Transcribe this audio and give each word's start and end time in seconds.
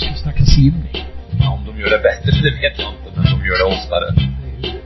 Vi 0.00 0.14
snacka 0.22 0.44
simning. 0.44 0.92
Ja, 1.40 1.54
om 1.54 1.64
de 1.66 1.80
gör 1.80 1.90
det 1.90 2.02
bättre, 2.02 2.30
det 2.42 2.50
vet 2.62 2.78
jag 2.78 2.94
inte, 2.94 3.12
men 3.16 3.24
de 3.24 3.46
gör 3.46 3.58
det 3.58 3.64
oftare. 3.76 4.06
Det 4.60 4.68
är 4.68 4.82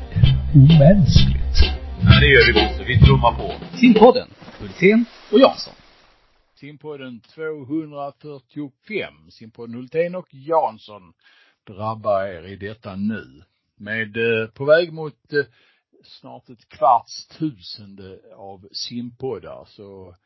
omänskligt. 0.55 1.57
Nej, 2.05 2.21
det 2.21 2.27
gör 2.27 2.47
vi 2.47 2.53
Bosse. 2.53 2.85
Vi 2.85 3.01
trummar 3.07 3.33
på. 3.33 3.55
Simpodden, 3.77 4.29
Hultén 4.61 5.05
och 5.33 5.39
Jansson. 5.39 5.75
Simpodden 6.55 7.21
245. 7.21 9.31
Simpodden 9.31 9.75
Hultén 9.75 10.15
och 10.15 10.29
Jansson 10.31 11.13
drabbar 11.67 12.27
er 12.27 12.43
i 12.43 12.57
detta 12.57 12.97
nu. 12.97 13.43
Med, 13.77 14.17
eh, 14.17 14.47
på 14.49 14.65
väg 14.65 14.93
mot 14.93 15.33
eh, 15.33 15.45
snart 16.05 16.49
ett 16.49 16.69
kvarts 16.69 17.27
tusende 17.27 18.19
av 18.37 18.69
simpoddar 18.73 19.65
så 19.67 20.17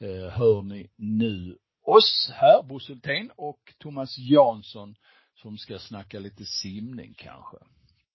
eh, 0.00 0.28
hör 0.32 0.62
ni 0.62 0.90
nu 0.96 1.56
oss 1.82 2.30
här, 2.34 2.62
Bosse 2.62 2.92
Hultén 2.92 3.30
och 3.36 3.74
Thomas 3.78 4.18
Jansson 4.18 4.94
som 5.34 5.58
ska 5.58 5.78
snacka 5.78 6.18
lite 6.18 6.44
simning 6.44 7.14
kanske. 7.18 7.56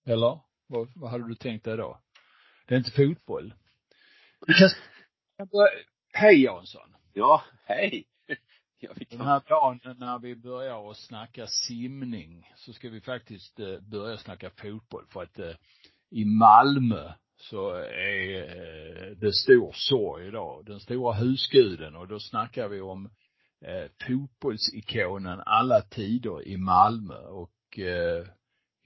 Eller? 0.06 0.40
Vad, 0.68 0.92
vad 0.96 1.12
hade 1.12 1.28
du 1.28 1.36
tänkt 1.36 1.66
dig 1.66 1.78
då? 1.78 2.02
Det 2.68 2.76
är 2.76 2.78
inte 2.78 2.92
fotboll. 2.92 3.54
Vi 4.48 4.54
kan, 4.54 4.70
hej 6.14 6.44
Jansson. 6.44 6.96
Ja, 7.14 7.44
hej. 7.66 8.06
Ja, 8.80 8.92
vi 8.96 9.06
Den 9.06 9.22
här 9.22 9.42
dagen 9.50 9.80
när 10.00 10.20
vi 10.20 10.36
börjar 10.36 10.92
att 10.92 10.98
snacka 10.98 11.48
simning 11.48 12.52
så 12.56 12.74
ska 12.74 12.90
vi 12.90 13.02
faktiskt 13.02 13.60
eh, 13.60 13.80
börja 13.80 14.18
snacka 14.18 14.50
fotboll 14.50 15.06
för 15.10 15.24
att 15.24 15.40
eh, 15.40 15.56
i 16.10 16.26
Malmö 16.26 17.14
så 17.38 17.70
är 17.76 18.42
eh, 18.42 19.18
det 19.18 19.34
stor 19.34 19.72
sorg 19.74 20.28
idag. 20.28 20.66
Den 20.66 20.80
stora 20.80 21.14
husguden 21.14 21.96
och 21.96 22.08
då 22.08 22.20
snackar 22.20 22.68
vi 22.68 22.82
om 22.82 23.10
eh, 23.62 23.92
fotbollsikonen 24.08 25.42
alla 25.46 25.82
tider 25.82 26.48
i 26.48 26.58
Malmö 26.58 27.18
och 27.18 27.80
eh, 27.80 28.28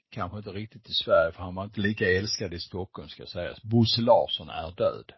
kanske 0.09 0.37
inte 0.37 0.49
riktigt 0.51 0.89
i 0.89 0.93
Sverige 0.93 1.31
för 1.31 1.43
han 1.43 1.55
var 1.55 1.63
inte 1.63 1.81
lika 1.81 2.05
älskad 2.05 2.53
i 2.53 2.59
Stockholm 2.59 3.09
ska 3.09 3.25
sägas. 3.25 3.63
Bosse 3.63 4.01
Larsson 4.01 4.49
är 4.49 4.71
död. 4.71 5.11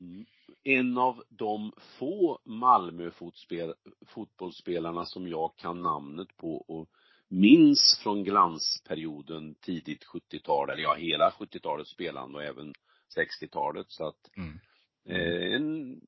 Mm. 0.00 0.26
En 0.62 0.98
av 0.98 1.22
de 1.28 1.72
få 1.98 2.40
Malmö 2.44 3.10
fotbollsspelarna 4.06 5.04
som 5.04 5.28
jag 5.28 5.56
kan 5.56 5.82
namnet 5.82 6.36
på 6.36 6.56
och 6.56 6.88
minns 7.28 8.00
från 8.02 8.24
glansperioden 8.24 9.54
tidigt 9.54 10.04
70-tal, 10.04 10.70
eller 10.70 10.82
ja, 10.82 10.94
hela 10.94 11.30
70-talet 11.30 11.86
spelande 11.86 12.38
och 12.38 12.44
även 12.44 12.74
60-talet 13.16 13.86
så 13.88 14.08
att 14.08 14.30
Mm. 14.36 14.60
eh, 15.08 15.54
en, 15.54 16.00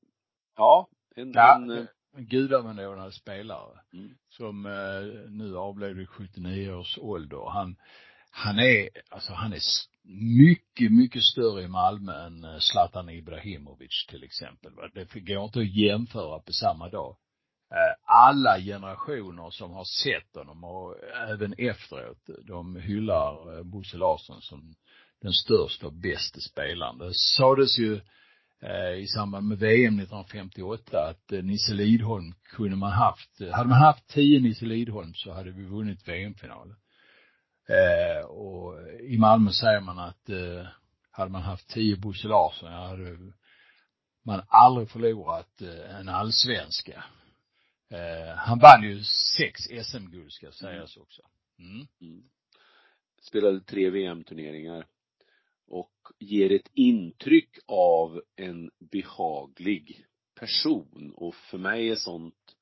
ja, 0.55 0.87
en, 1.15 1.31
Ja, 1.31 1.55
en 1.55 1.87
eh, 2.13 2.19
en 2.19 2.25
gudabenådad 2.25 3.13
spelare. 3.13 3.79
mm, 3.93 4.15
som 4.29 4.65
eh, 4.65 5.29
nu 5.29 5.57
avled 5.57 5.95
vid 5.95 6.09
79 6.09 6.71
års 6.73 6.97
ålder. 6.97 7.49
Han, 7.49 7.75
han 8.31 8.59
är, 8.59 8.89
alltså 9.09 9.33
han 9.33 9.53
är 9.53 9.59
mycket, 10.37 10.91
mycket 10.91 11.23
större 11.23 11.61
i 11.63 11.67
Malmö 11.67 12.25
än 12.25 12.43
eh, 12.43 12.59
Zlatan 12.59 13.09
Ibrahimovic 13.09 14.05
till 14.09 14.23
exempel. 14.23 14.71
Det 14.93 15.19
går 15.19 15.43
inte 15.43 15.59
att 15.59 15.75
jämföra 15.75 16.39
på 16.39 16.51
samma 16.53 16.89
dag. 16.89 17.17
Eh, 17.71 17.95
Alla 18.05 18.59
generationer 18.59 19.49
som 19.49 19.71
har 19.71 19.83
sett 19.83 20.35
honom 20.35 20.63
och 20.63 20.95
även 21.29 21.53
efteråt, 21.57 22.29
de 22.47 22.75
hyllar 22.75 23.57
eh, 23.57 23.63
Bosse 23.63 23.97
Larsson 23.97 24.41
som 24.41 24.75
den 25.21 25.33
största 25.33 25.87
och 25.87 25.93
bästa 25.93 26.39
spelaren. 26.39 26.97
Det 26.97 27.13
sades 27.13 27.79
ju 27.79 27.95
eh, 27.95 28.01
Eh, 28.65 28.93
i 28.93 29.07
samband 29.07 29.47
med 29.47 29.57
VM 29.57 29.99
1958 29.99 31.09
att 31.09 31.31
eh, 31.31 31.43
Nisse 31.43 31.73
Lidholm 31.73 32.33
kunde 32.43 32.75
man 32.75 32.91
haft, 32.91 33.41
eh, 33.41 33.51
hade 33.51 33.69
man 33.69 33.77
haft 33.77 34.07
tio 34.07 34.39
Nisse 34.39 34.65
Lidholm 34.65 35.13
så 35.13 35.33
hade 35.33 35.51
vi 35.51 35.63
vunnit 35.63 36.07
VM-finalen. 36.07 36.75
Eh, 37.69 38.25
och 38.25 38.91
i 39.01 39.17
Malmö 39.17 39.51
säger 39.51 39.81
man 39.81 39.99
att 39.99 40.29
eh, 40.29 40.67
hade 41.11 41.31
man 41.31 41.41
haft 41.41 41.67
tio 41.67 41.97
Bosse 41.97 42.27
Larsson, 42.27 42.71
ja, 42.71 42.87
hade 42.87 43.17
man 44.25 44.41
aldrig 44.47 44.89
förlorat 44.89 45.61
eh, 45.61 45.99
en 45.99 46.09
allsvenska. 46.09 47.03
Eh, 47.89 48.35
han 48.35 48.59
vann 48.59 48.83
ju 48.83 49.03
sex 49.37 49.61
SM-guld 49.61 50.31
ska 50.31 50.51
sägas 50.51 50.97
också. 50.97 51.21
Mm. 51.59 51.87
mm. 52.01 52.23
spelade 53.21 53.61
tre 53.61 53.89
VM-turneringar 53.89 54.85
ger 56.19 56.51
ett 56.51 56.69
intryck 56.73 57.59
av 57.67 58.21
en 58.35 58.71
behaglig 58.79 60.05
person. 60.35 61.13
Och 61.15 61.35
för 61.35 61.57
mig 61.57 61.89
är 61.89 61.95
sånt 61.95 62.55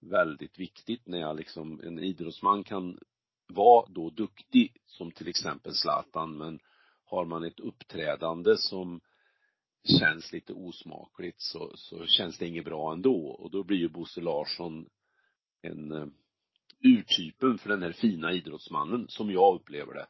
väldigt 0.00 0.58
viktigt 0.58 1.06
när 1.06 1.20
jag 1.20 1.36
liksom, 1.36 1.80
en 1.80 1.98
idrottsman 1.98 2.64
kan 2.64 2.98
vara 3.48 3.86
då 3.88 4.10
duktig 4.10 4.76
som 4.86 5.10
till 5.10 5.28
exempel 5.28 5.74
Zlatan. 5.74 6.38
Men 6.38 6.60
har 7.04 7.24
man 7.24 7.44
ett 7.44 7.60
uppträdande 7.60 8.56
som 8.56 9.00
känns 9.98 10.32
lite 10.32 10.52
osmakligt 10.52 11.40
så, 11.40 11.72
så 11.76 12.06
känns 12.06 12.38
det 12.38 12.46
inget 12.46 12.64
bra 12.64 12.92
ändå. 12.92 13.26
Och 13.26 13.50
då 13.50 13.64
blir 13.64 13.78
ju 13.78 13.88
Bosse 13.88 14.20
Larsson 14.20 14.88
en 15.62 15.92
eh, 15.92 16.06
urtypen 16.84 17.58
för 17.58 17.68
den 17.68 17.82
här 17.82 17.92
fina 17.92 18.32
idrottsmannen 18.32 19.08
som 19.08 19.30
jag 19.30 19.54
upplever 19.54 19.94
det. 19.94 20.06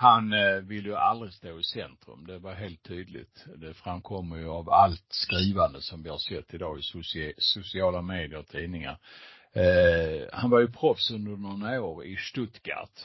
Han 0.00 0.32
eh, 0.32 0.54
vill 0.54 0.84
ju 0.84 0.96
aldrig 0.96 1.32
stå 1.32 1.60
i 1.60 1.64
centrum. 1.64 2.26
Det 2.26 2.38
var 2.38 2.54
helt 2.54 2.82
tydligt. 2.82 3.46
Det 3.56 3.74
framkommer 3.74 4.36
ju 4.36 4.48
av 4.48 4.70
allt 4.70 5.06
skrivande 5.08 5.82
som 5.82 6.02
vi 6.02 6.10
har 6.10 6.18
sett 6.18 6.54
idag 6.54 6.78
i 6.78 6.82
sociala 7.38 8.02
medier 8.02 8.38
och 8.38 8.46
tidningar. 8.46 8.98
Eh, 9.52 10.28
han 10.32 10.50
var 10.50 10.60
ju 10.60 10.72
proffs 10.72 11.10
under 11.10 11.36
några 11.36 11.82
år 11.82 12.04
i 12.04 12.16
Stuttgart. 12.16 13.00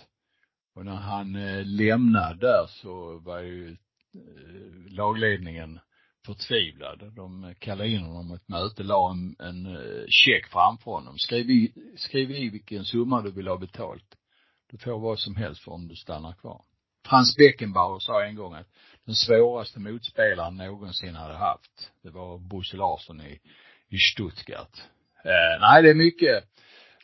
Och 0.76 0.86
när 0.86 0.96
han 0.96 1.36
eh, 1.36 1.66
lämnade 1.66 2.40
där 2.40 2.68
så 2.68 3.20
var 3.20 3.40
ju 3.40 3.70
eh, 3.70 4.92
lagledningen 4.92 5.80
förtvivlad. 6.26 7.14
De 7.16 7.56
kallade 7.60 7.90
in 7.90 8.02
honom 8.02 8.32
ett 8.32 8.50
möte, 8.50 8.84
la 8.84 9.12
en, 9.12 9.36
en 9.40 9.66
eh, 9.66 10.06
check 10.08 10.48
framför 10.48 10.92
honom. 10.92 11.18
Skriv 11.18 11.50
i, 11.50 11.74
skriv 11.96 12.32
i 12.32 12.50
vilken 12.50 12.86
summa 12.86 13.22
du 13.22 13.32
vill 13.32 13.48
ha 13.48 13.58
betalt. 13.58 14.16
Du 14.72 14.78
får 14.78 15.00
vad 15.00 15.20
som 15.20 15.36
helst 15.36 15.64
för 15.64 15.72
om 15.72 15.88
du 15.88 15.96
stannar 15.96 16.34
kvar. 16.34 16.64
Frans 17.06 17.36
Beckenbauer 17.38 18.00
sa 18.00 18.24
en 18.24 18.36
gång 18.36 18.54
att 18.54 18.68
den 19.06 19.16
svåraste 19.16 19.80
motspelaren 19.80 20.58
någonsin 20.58 21.16
hade 21.16 21.34
haft, 21.34 21.92
det 22.04 22.10
var 22.10 22.38
Bosse 22.38 22.78
Larsson 22.78 23.22
i, 23.22 23.40
i 23.90 23.98
Stuttgart. 23.98 24.82
Eh, 25.26 25.60
nej, 25.62 25.84
det 25.84 25.90
är 25.90 25.96
mycket, 25.96 26.44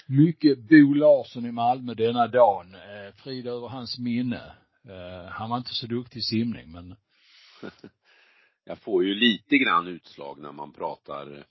mycket 0.07 0.59
Bo 0.59 0.93
Larsson 0.93 1.45
i 1.45 1.51
Malmö 1.51 1.93
denna 1.93 2.27
dagen. 2.27 2.75
Eh, 2.75 3.15
frid 3.15 3.47
över 3.47 3.67
hans 3.67 3.99
minne. 3.99 4.51
Eh, 4.89 5.31
han 5.31 5.49
var 5.49 5.57
inte 5.57 5.73
så 5.73 5.87
duktig 5.87 6.19
i 6.19 6.23
simning, 6.23 6.71
men 6.71 6.95
Jag 8.69 8.79
får 8.79 9.03
ju 9.03 9.15
lite 9.15 9.57
grann 9.57 9.87
utslag 9.87 10.39
när 10.39 10.51
man 10.51 10.73
pratar 10.73 11.37
eh, 11.37 11.43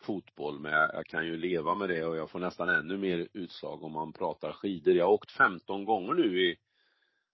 fotboll 0.00 0.58
men 0.60 0.72
jag, 0.72 0.90
jag 0.94 1.06
kan 1.06 1.26
ju 1.26 1.36
leva 1.36 1.74
med 1.74 1.88
det 1.88 2.04
och 2.04 2.16
jag 2.16 2.30
får 2.30 2.38
nästan 2.38 2.68
ännu 2.68 2.96
mer 2.96 3.28
utslag 3.32 3.82
om 3.82 3.92
man 3.92 4.12
pratar 4.12 4.52
skidor. 4.52 4.94
Jag 4.94 5.04
har 5.04 5.12
åkt 5.12 5.30
15 5.30 5.84
gånger 5.84 6.14
nu 6.14 6.42
i 6.42 6.56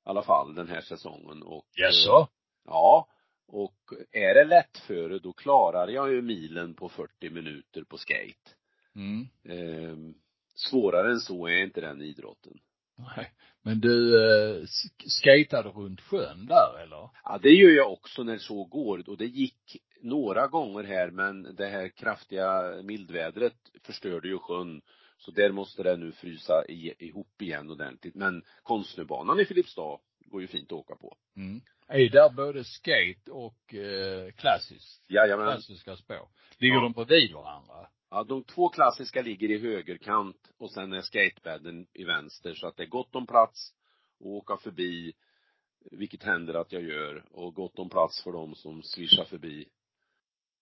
alla 0.05 0.22
fall 0.22 0.55
den 0.55 0.69
här 0.69 0.81
säsongen 0.81 1.43
och 1.43 1.66
jaså? 1.77 2.28
Ja, 2.66 3.09
och 3.49 3.77
är 4.12 4.34
det 4.34 4.44
lätt 4.44 4.78
före 4.78 5.19
då 5.19 5.33
klarar 5.33 5.88
jag 5.88 6.12
ju 6.12 6.22
milen 6.22 6.75
på 6.75 6.88
40 6.88 7.31
minuter 7.31 7.84
på 7.84 7.99
skate. 7.99 8.50
Mm. 8.97 9.28
Eh, 9.49 10.15
svårare 10.55 11.11
än 11.11 11.21
så 11.21 11.47
är 11.47 11.62
inte 11.62 11.81
den 11.81 12.03
idrotten. 12.03 12.59
Nej. 13.16 13.33
Men 13.62 13.81
du, 13.81 14.16
eh, 14.16 14.62
sk- 14.62 15.09
skatade 15.09 15.69
runt 15.69 16.00
sjön 16.00 16.47
där 16.47 16.82
eller? 16.82 17.09
Ja, 17.25 17.38
det 17.43 17.50
gör 17.50 17.71
jag 17.71 17.93
också 17.93 18.22
när 18.22 18.38
så 18.38 18.65
går 18.65 19.09
och 19.09 19.17
det 19.19 19.27
gick 19.27 19.77
några 20.02 20.47
gånger 20.47 20.85
här 20.85 21.11
men 21.11 21.55
det 21.56 21.67
här 21.67 21.88
kraftiga 21.88 22.62
mildvädret 22.82 23.56
förstörde 23.82 24.29
ju 24.29 24.38
sjön. 24.38 24.82
Så 25.20 25.31
där 25.31 25.52
måste 25.52 25.82
det 25.82 25.96
nu 25.96 26.12
frysa 26.12 26.64
ihop 26.99 27.43
igen 27.43 27.70
ordentligt. 27.70 28.14
Men 28.14 28.44
Konstsnöbanan 28.62 29.40
i 29.40 29.44
Filipstad 29.44 29.99
går 30.25 30.40
ju 30.40 30.46
fint 30.46 30.72
att 30.72 30.78
åka 30.78 30.94
på. 30.96 31.17
Mm. 31.37 31.61
Är 31.88 32.08
där 32.11 32.31
både 32.31 32.64
skate 32.64 33.31
och 33.31 33.75
eh, 33.75 34.31
klassiskt? 34.31 35.05
Jajamän. 35.08 35.52
Klassiska 35.52 35.96
spår? 35.96 36.28
Ligger 36.58 36.75
Ja. 36.75 36.82
de 36.82 36.93
bredvid 36.93 37.32
varandra? 37.32 37.88
Ja, 38.11 38.25
de 38.25 38.44
två 38.44 38.69
klassiska 38.69 39.22
ligger 39.22 39.50
i 39.50 39.58
högerkant 39.58 40.50
och 40.58 40.70
sen 40.70 40.93
är 40.93 41.00
skatebädden 41.00 41.87
i 41.93 42.05
vänster 42.05 42.55
så 42.55 42.66
att 42.66 42.76
det 42.76 42.82
är 42.82 42.87
gott 42.87 43.14
om 43.14 43.26
plats 43.26 43.73
att 44.20 44.26
åka 44.26 44.56
förbi, 44.56 45.12
vilket 45.90 46.23
händer 46.23 46.55
att 46.55 46.73
jag 46.73 46.82
gör, 46.82 47.25
och 47.31 47.55
gott 47.55 47.78
om 47.78 47.90
plats 47.90 48.25
för 48.25 48.32
dem 48.32 48.55
som 48.55 48.82
svischar 48.82 49.25
förbi. 49.25 49.69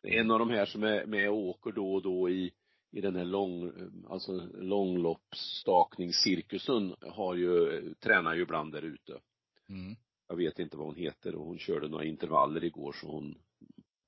Det 0.02 0.16
är 0.16 0.20
en 0.20 0.30
av 0.30 0.38
de 0.38 0.50
här 0.50 0.66
som 0.66 0.82
är 0.82 1.06
med 1.06 1.30
och 1.30 1.36
åker 1.36 1.72
då 1.72 1.94
och 1.94 2.02
då 2.02 2.30
i, 2.30 2.52
i 2.90 3.00
den 3.00 3.16
här 3.16 3.24
lång, 3.24 3.72
alltså 4.08 4.32
långloppsstakningscirkusen 4.54 6.94
har 7.00 7.34
ju, 7.34 7.80
tränar 7.94 8.34
ju 8.34 8.42
ibland 8.42 8.72
där 8.72 8.82
ute. 8.82 9.20
Mm. 9.68 9.96
Jag 10.28 10.36
vet 10.36 10.58
inte 10.58 10.76
vad 10.76 10.86
hon 10.86 10.96
heter 10.96 11.34
och 11.34 11.46
hon 11.46 11.58
körde 11.58 11.88
några 11.88 12.04
intervaller 12.04 12.64
igår 12.64 12.92
så 12.92 13.06
hon 13.06 13.38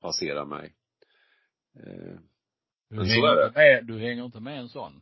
passerar 0.01 0.45
mig. 0.45 0.75
Eh, 1.77 2.19
Du 2.89 2.97
Men 2.97 3.07
så 3.07 3.13
hänger, 3.13 3.29
är 3.29 3.37
det. 3.47 3.53
med, 3.55 3.87
du 3.87 3.99
hänger 3.99 4.25
inte 4.25 4.41
med 4.41 4.59
en 4.59 4.69
sån? 4.69 5.01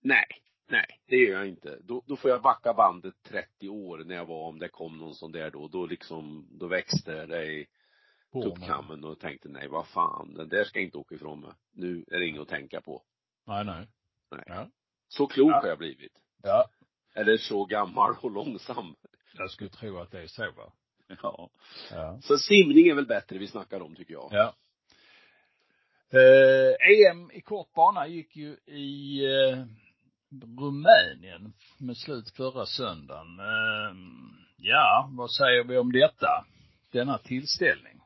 Nej, 0.00 0.26
nej, 0.70 0.86
det 1.06 1.16
gör 1.16 1.38
jag 1.38 1.48
inte. 1.48 1.78
Då, 1.82 2.02
då 2.06 2.16
får 2.16 2.30
jag 2.30 2.42
backa 2.42 2.74
bandet 2.74 3.14
30 3.22 3.68
år 3.68 3.98
när 4.04 4.14
jag 4.14 4.26
var, 4.26 4.48
om 4.48 4.58
det 4.58 4.68
kom 4.68 4.98
någon 4.98 5.14
sån 5.14 5.32
där 5.32 5.50
då, 5.50 5.68
då 5.68 5.86
liksom, 5.86 6.48
då 6.50 6.66
växte 6.66 7.26
det 7.26 7.44
i 7.52 7.66
Porno. 8.32 8.50
tuppkammen 8.54 9.04
och 9.04 9.18
tänkte 9.20 9.48
nej 9.48 9.68
vad 9.68 9.86
fan, 9.86 10.34
den 10.34 10.48
där 10.48 10.64
ska 10.64 10.78
jag 10.78 10.84
inte 10.86 10.98
åka 10.98 11.14
ifrån 11.14 11.40
mig. 11.40 11.50
Nu 11.72 12.04
är 12.10 12.18
det 12.18 12.26
inget 12.26 12.40
att 12.42 12.48
tänka 12.48 12.80
på. 12.80 13.02
Nej, 13.46 13.64
nej. 13.64 13.86
Nej. 14.30 14.42
Ja. 14.46 14.68
Så 15.08 15.26
klok 15.26 15.50
Ja. 15.50 15.60
har 15.60 15.68
jag 15.68 15.78
blivit. 15.78 16.12
Ja. 16.42 16.68
Eller 17.14 17.36
så 17.36 17.64
gammal 17.64 18.14
och 18.20 18.30
långsam. 18.30 18.94
Jag 19.34 19.50
skulle 19.50 19.70
tro 19.70 19.98
att 19.98 20.10
det 20.10 20.22
är 20.22 20.26
så 20.26 20.42
va? 20.56 20.72
Ja. 21.22 21.50
Ja. 21.90 22.18
Så 22.22 22.38
simning 22.38 22.88
är 22.88 22.94
väl 22.94 23.06
bättre 23.06 23.38
vi 23.38 23.46
snackar 23.48 23.80
om 23.80 23.94
tycker 23.94 24.12
jag. 24.14 24.28
Ja. 24.30 24.54
Eh, 26.10 27.10
EM 27.10 27.30
i 27.30 27.40
kort 27.40 27.72
bana 27.74 28.06
gick 28.06 28.36
ju 28.36 28.56
i 28.66 29.24
eh, 29.24 29.64
Rumänien 30.58 31.52
med 31.78 31.96
slut 31.96 32.30
förra 32.30 32.66
söndagen. 32.66 33.38
Eh, 33.40 33.96
ja, 34.56 35.08
vad 35.12 35.30
säger 35.32 35.64
vi 35.64 35.78
om 35.78 35.92
detta? 35.92 36.44
Denna 36.92 37.18
tillställning? 37.18 38.00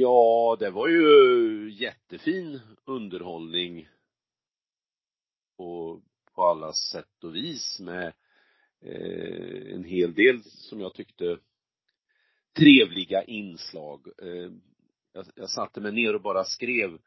Ja, 0.00 0.56
det 0.58 0.70
var 0.70 0.88
ju 0.88 1.70
jättefin 1.70 2.60
underhållning 2.84 3.88
på, 5.56 6.00
på 6.34 6.42
alla 6.42 6.72
sätt 6.72 7.24
och 7.24 7.34
vis 7.34 7.80
med 7.80 8.12
eh, 8.80 9.74
en 9.74 9.84
hel 9.84 10.14
del 10.14 10.42
som 10.44 10.80
jag 10.80 10.94
tyckte 10.94 11.38
trevliga 12.58 13.22
inslag. 13.22 14.06
Eh, 14.22 14.52
jag, 15.12 15.26
jag 15.34 15.50
satte 15.50 15.80
mig 15.80 15.92
ner 15.92 16.14
och 16.14 16.22
bara 16.22 16.44
skrev 16.44 16.98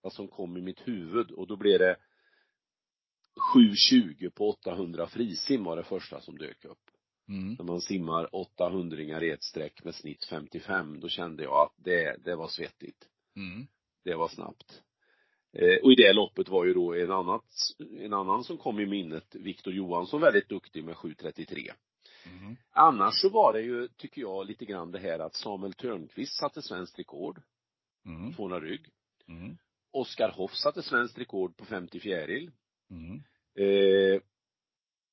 vad 0.00 0.12
som 0.12 0.28
kom 0.28 0.56
i 0.56 0.62
mitt 0.62 0.88
huvud 0.88 1.30
och 1.30 1.46
då 1.46 1.56
blev 1.56 1.78
det 1.78 1.96
7.20 3.54 4.30
på 4.30 4.48
800 4.48 5.06
frisim 5.06 5.64
var 5.64 5.76
det 5.76 5.84
första 5.84 6.20
som 6.20 6.38
dök 6.38 6.64
upp 6.64 6.85
Mm. 7.28 7.54
när 7.58 7.64
man 7.64 7.80
simmar 7.80 8.36
800 8.36 9.22
i 9.22 9.30
ett 9.30 9.42
streck 9.44 9.84
med 9.84 9.94
snitt 9.94 10.24
55, 10.24 11.00
då 11.00 11.08
kände 11.08 11.42
jag 11.42 11.54
att 11.54 11.74
det, 11.76 12.16
det 12.24 12.36
var 12.36 12.48
svettigt. 12.48 13.08
Mm. 13.36 13.66
Det 14.04 14.14
var 14.14 14.28
snabbt. 14.28 14.82
Eh, 15.52 15.76
och 15.82 15.92
i 15.92 15.94
det 15.94 16.12
loppet 16.12 16.48
var 16.48 16.64
ju 16.64 16.74
då 16.74 16.94
en 16.94 17.10
annat, 17.10 17.44
en 18.00 18.12
annan 18.12 18.44
som 18.44 18.58
kom 18.58 18.80
i 18.80 18.86
minnet, 18.86 19.34
Viktor 19.34 19.72
Johansson, 19.72 20.20
väldigt 20.20 20.48
duktig 20.48 20.84
med 20.84 20.94
7.33. 20.94 21.70
Mm. 22.26 22.56
Annars 22.70 23.14
så 23.20 23.28
var 23.28 23.52
det 23.52 23.60
ju, 23.60 23.88
tycker 23.88 24.20
jag, 24.20 24.46
lite 24.46 24.64
grann 24.64 24.92
det 24.92 24.98
här 24.98 25.18
att 25.18 25.34
Samuel 25.34 25.72
Törnqvist 25.72 26.38
satte 26.38 26.62
svenskt 26.62 26.98
rekord, 26.98 27.42
Mm. 28.06 28.32
200 28.34 28.60
rygg. 28.60 28.86
Mm. 29.28 29.56
Oskar 29.90 30.28
Hoff 30.28 30.54
satte 30.54 30.82
svenskt 30.82 31.18
rekord 31.18 31.56
på 31.56 31.64
50 31.64 32.00
fjäril. 32.00 32.50
Mm. 32.90 33.22
Eh, 33.54 34.20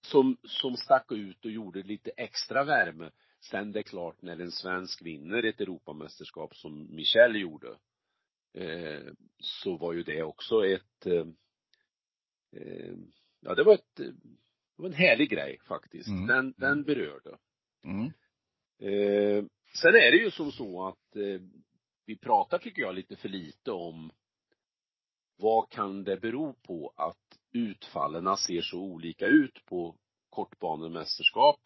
som, 0.06 0.38
som 0.44 0.78
stack 0.78 1.12
ut 1.12 1.46
och 1.46 1.52
gjorde 1.52 1.84
lite 1.84 2.12
extra 2.18 2.64
värme. 2.64 3.12
Sen 3.40 3.72
det 3.72 3.80
är 3.80 3.84
klart, 3.84 4.22
när 4.22 4.40
en 4.40 4.52
svensk 4.52 5.02
vinner 5.02 5.44
ett 5.44 5.62
Europamästerskap 5.62 6.56
som 6.56 6.96
Michel 6.96 7.36
gjorde, 7.36 7.78
eh, 8.54 9.14
så 9.40 9.78
var 9.78 9.94
ju 9.94 10.04
det 10.04 10.24
också 10.24 10.66
ett, 10.66 11.06
eh, 11.06 11.28
eh, 12.52 12.94
ja 13.40 13.56
det 13.56 13.64
var 13.64 13.74
ett, 13.74 13.96
det 13.96 14.14
var 14.76 14.86
en 14.86 14.94
härlig 14.94 15.30
grej 15.30 15.60
faktiskt. 15.68 16.08
Mm. 16.08 16.28
Den, 16.28 16.54
den 16.58 16.84
berörde. 16.84 17.38
Mm. 17.84 18.06
Eh, 18.80 19.46
sen 19.82 19.96
är 19.96 20.12
det 20.12 20.18
ju 20.18 20.32
som 20.32 20.52
så 20.52 20.88
att 20.88 21.16
eh, 21.16 21.42
vi 22.06 22.18
pratar, 22.18 22.58
tycker 22.58 22.82
jag, 22.82 22.96
lite 22.96 23.16
för 23.16 23.30
lite 23.30 23.72
om 23.72 24.12
vad 25.38 25.70
kan 25.70 26.04
det 26.04 26.18
bero 26.18 26.54
på 26.54 26.94
att 26.96 27.40
utfallen 27.54 28.38
ser 28.38 28.62
så 28.62 28.80
olika 28.80 29.28
ut 29.28 29.66
på 29.66 29.96
kortbanemästerskap 30.30 31.60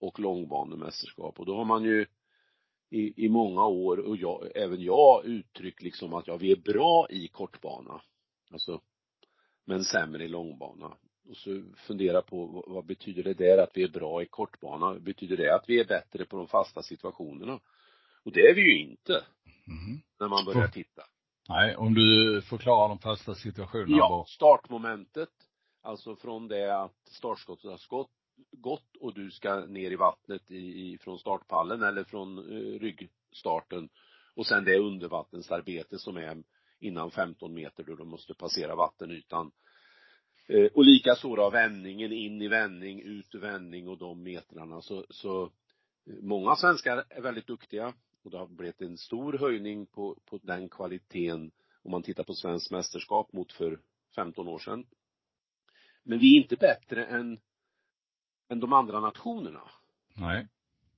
och 0.00 0.20
långbanemästerskap. 0.20 1.40
Och 1.40 1.46
då 1.46 1.56
har 1.56 1.64
man 1.64 1.84
ju 1.84 2.06
i, 2.90 3.24
i 3.26 3.28
många 3.28 3.66
år, 3.66 3.96
och 3.96 4.16
jag, 4.16 4.48
även 4.54 4.82
jag, 4.82 5.24
uttryckt 5.24 5.82
liksom 5.82 6.14
att 6.14 6.26
ja, 6.26 6.36
vi 6.36 6.52
är 6.52 6.56
bra 6.56 7.06
i 7.10 7.28
kortbana. 7.28 8.02
Alltså, 8.50 8.80
men 9.64 9.84
sämre 9.84 10.24
i 10.24 10.28
långbana. 10.28 10.96
Och 11.28 11.36
så 11.36 11.62
fundera 11.76 12.22
på 12.22 12.64
vad, 12.66 12.86
betyder 12.86 13.22
det 13.22 13.34
där 13.34 13.58
att 13.58 13.70
vi 13.74 13.82
är 13.82 13.88
bra 13.88 14.22
i 14.22 14.26
kortbana? 14.26 14.98
Betyder 14.98 15.36
det 15.36 15.54
att 15.54 15.68
vi 15.68 15.80
är 15.80 15.84
bättre 15.84 16.24
på 16.24 16.36
de 16.36 16.48
fasta 16.48 16.82
situationerna? 16.82 17.60
Och 18.24 18.32
det 18.32 18.40
är 18.40 18.54
vi 18.54 18.62
ju 18.62 18.80
inte, 18.80 19.24
Mm. 19.66 20.00
när 20.20 20.28
man 20.28 20.44
börjar 20.44 20.68
titta. 20.68 21.02
Nej, 21.48 21.76
om 21.76 21.94
du 21.94 22.42
förklarar 22.42 22.88
de 22.88 22.98
fasta 22.98 23.34
situationerna 23.34 23.96
Ja, 23.96 24.08
bara. 24.08 24.24
startmomentet, 24.24 25.28
alltså 25.82 26.16
från 26.16 26.48
det 26.48 26.82
att 26.82 27.08
startskottet 27.08 27.70
har 27.70 27.78
skott, 27.78 28.10
gått 28.50 28.96
och 29.00 29.14
du 29.14 29.30
ska 29.30 29.60
ner 29.60 29.90
i 29.90 29.96
vattnet 29.96 30.50
i, 30.50 30.56
i, 30.56 30.98
från 30.98 31.18
startpallen 31.18 31.82
eller 31.82 32.04
från 32.04 32.38
eh, 32.38 32.80
ryggstarten 32.80 33.88
och 34.36 34.46
sen 34.46 34.64
det 34.64 34.78
undervattensarbete 34.78 35.98
som 35.98 36.16
är 36.16 36.42
innan 36.80 37.10
15 37.10 37.54
meter 37.54 37.84
då 37.84 37.94
du 37.94 38.04
måste 38.04 38.34
passera 38.34 38.74
vattenytan. 38.74 39.52
Eh, 40.48 40.66
och 40.74 40.84
likaså 40.84 41.36
då 41.36 41.50
vändningen, 41.50 42.12
in 42.12 42.42
i 42.42 42.48
vändning, 42.48 43.00
ut 43.02 43.34
ur 43.34 43.40
vändning 43.40 43.88
och 43.88 43.98
de 43.98 44.22
metrarna 44.22 44.80
så, 44.82 45.06
så 45.10 45.42
eh, 45.42 45.50
många 46.22 46.56
svenskar 46.56 47.04
är 47.10 47.20
väldigt 47.22 47.46
duktiga 47.46 47.94
och 48.22 48.30
det 48.30 48.38
har 48.38 48.46
blivit 48.46 48.80
en 48.80 48.98
stor 48.98 49.32
höjning 49.32 49.86
på, 49.86 50.16
på 50.24 50.38
den 50.42 50.68
kvaliteten 50.68 51.50
om 51.82 51.90
man 51.90 52.02
tittar 52.02 52.24
på 52.24 52.34
svenskt 52.34 52.70
mästerskap 52.70 53.32
mot 53.32 53.52
för 53.52 53.80
15 54.14 54.48
år 54.48 54.58
sedan. 54.58 54.86
Men 56.02 56.18
vi 56.18 56.36
är 56.36 56.42
inte 56.42 56.56
bättre 56.56 57.04
än, 57.04 57.40
än 58.48 58.60
de 58.60 58.72
andra 58.72 59.00
nationerna. 59.00 59.70
Nej. 60.16 60.46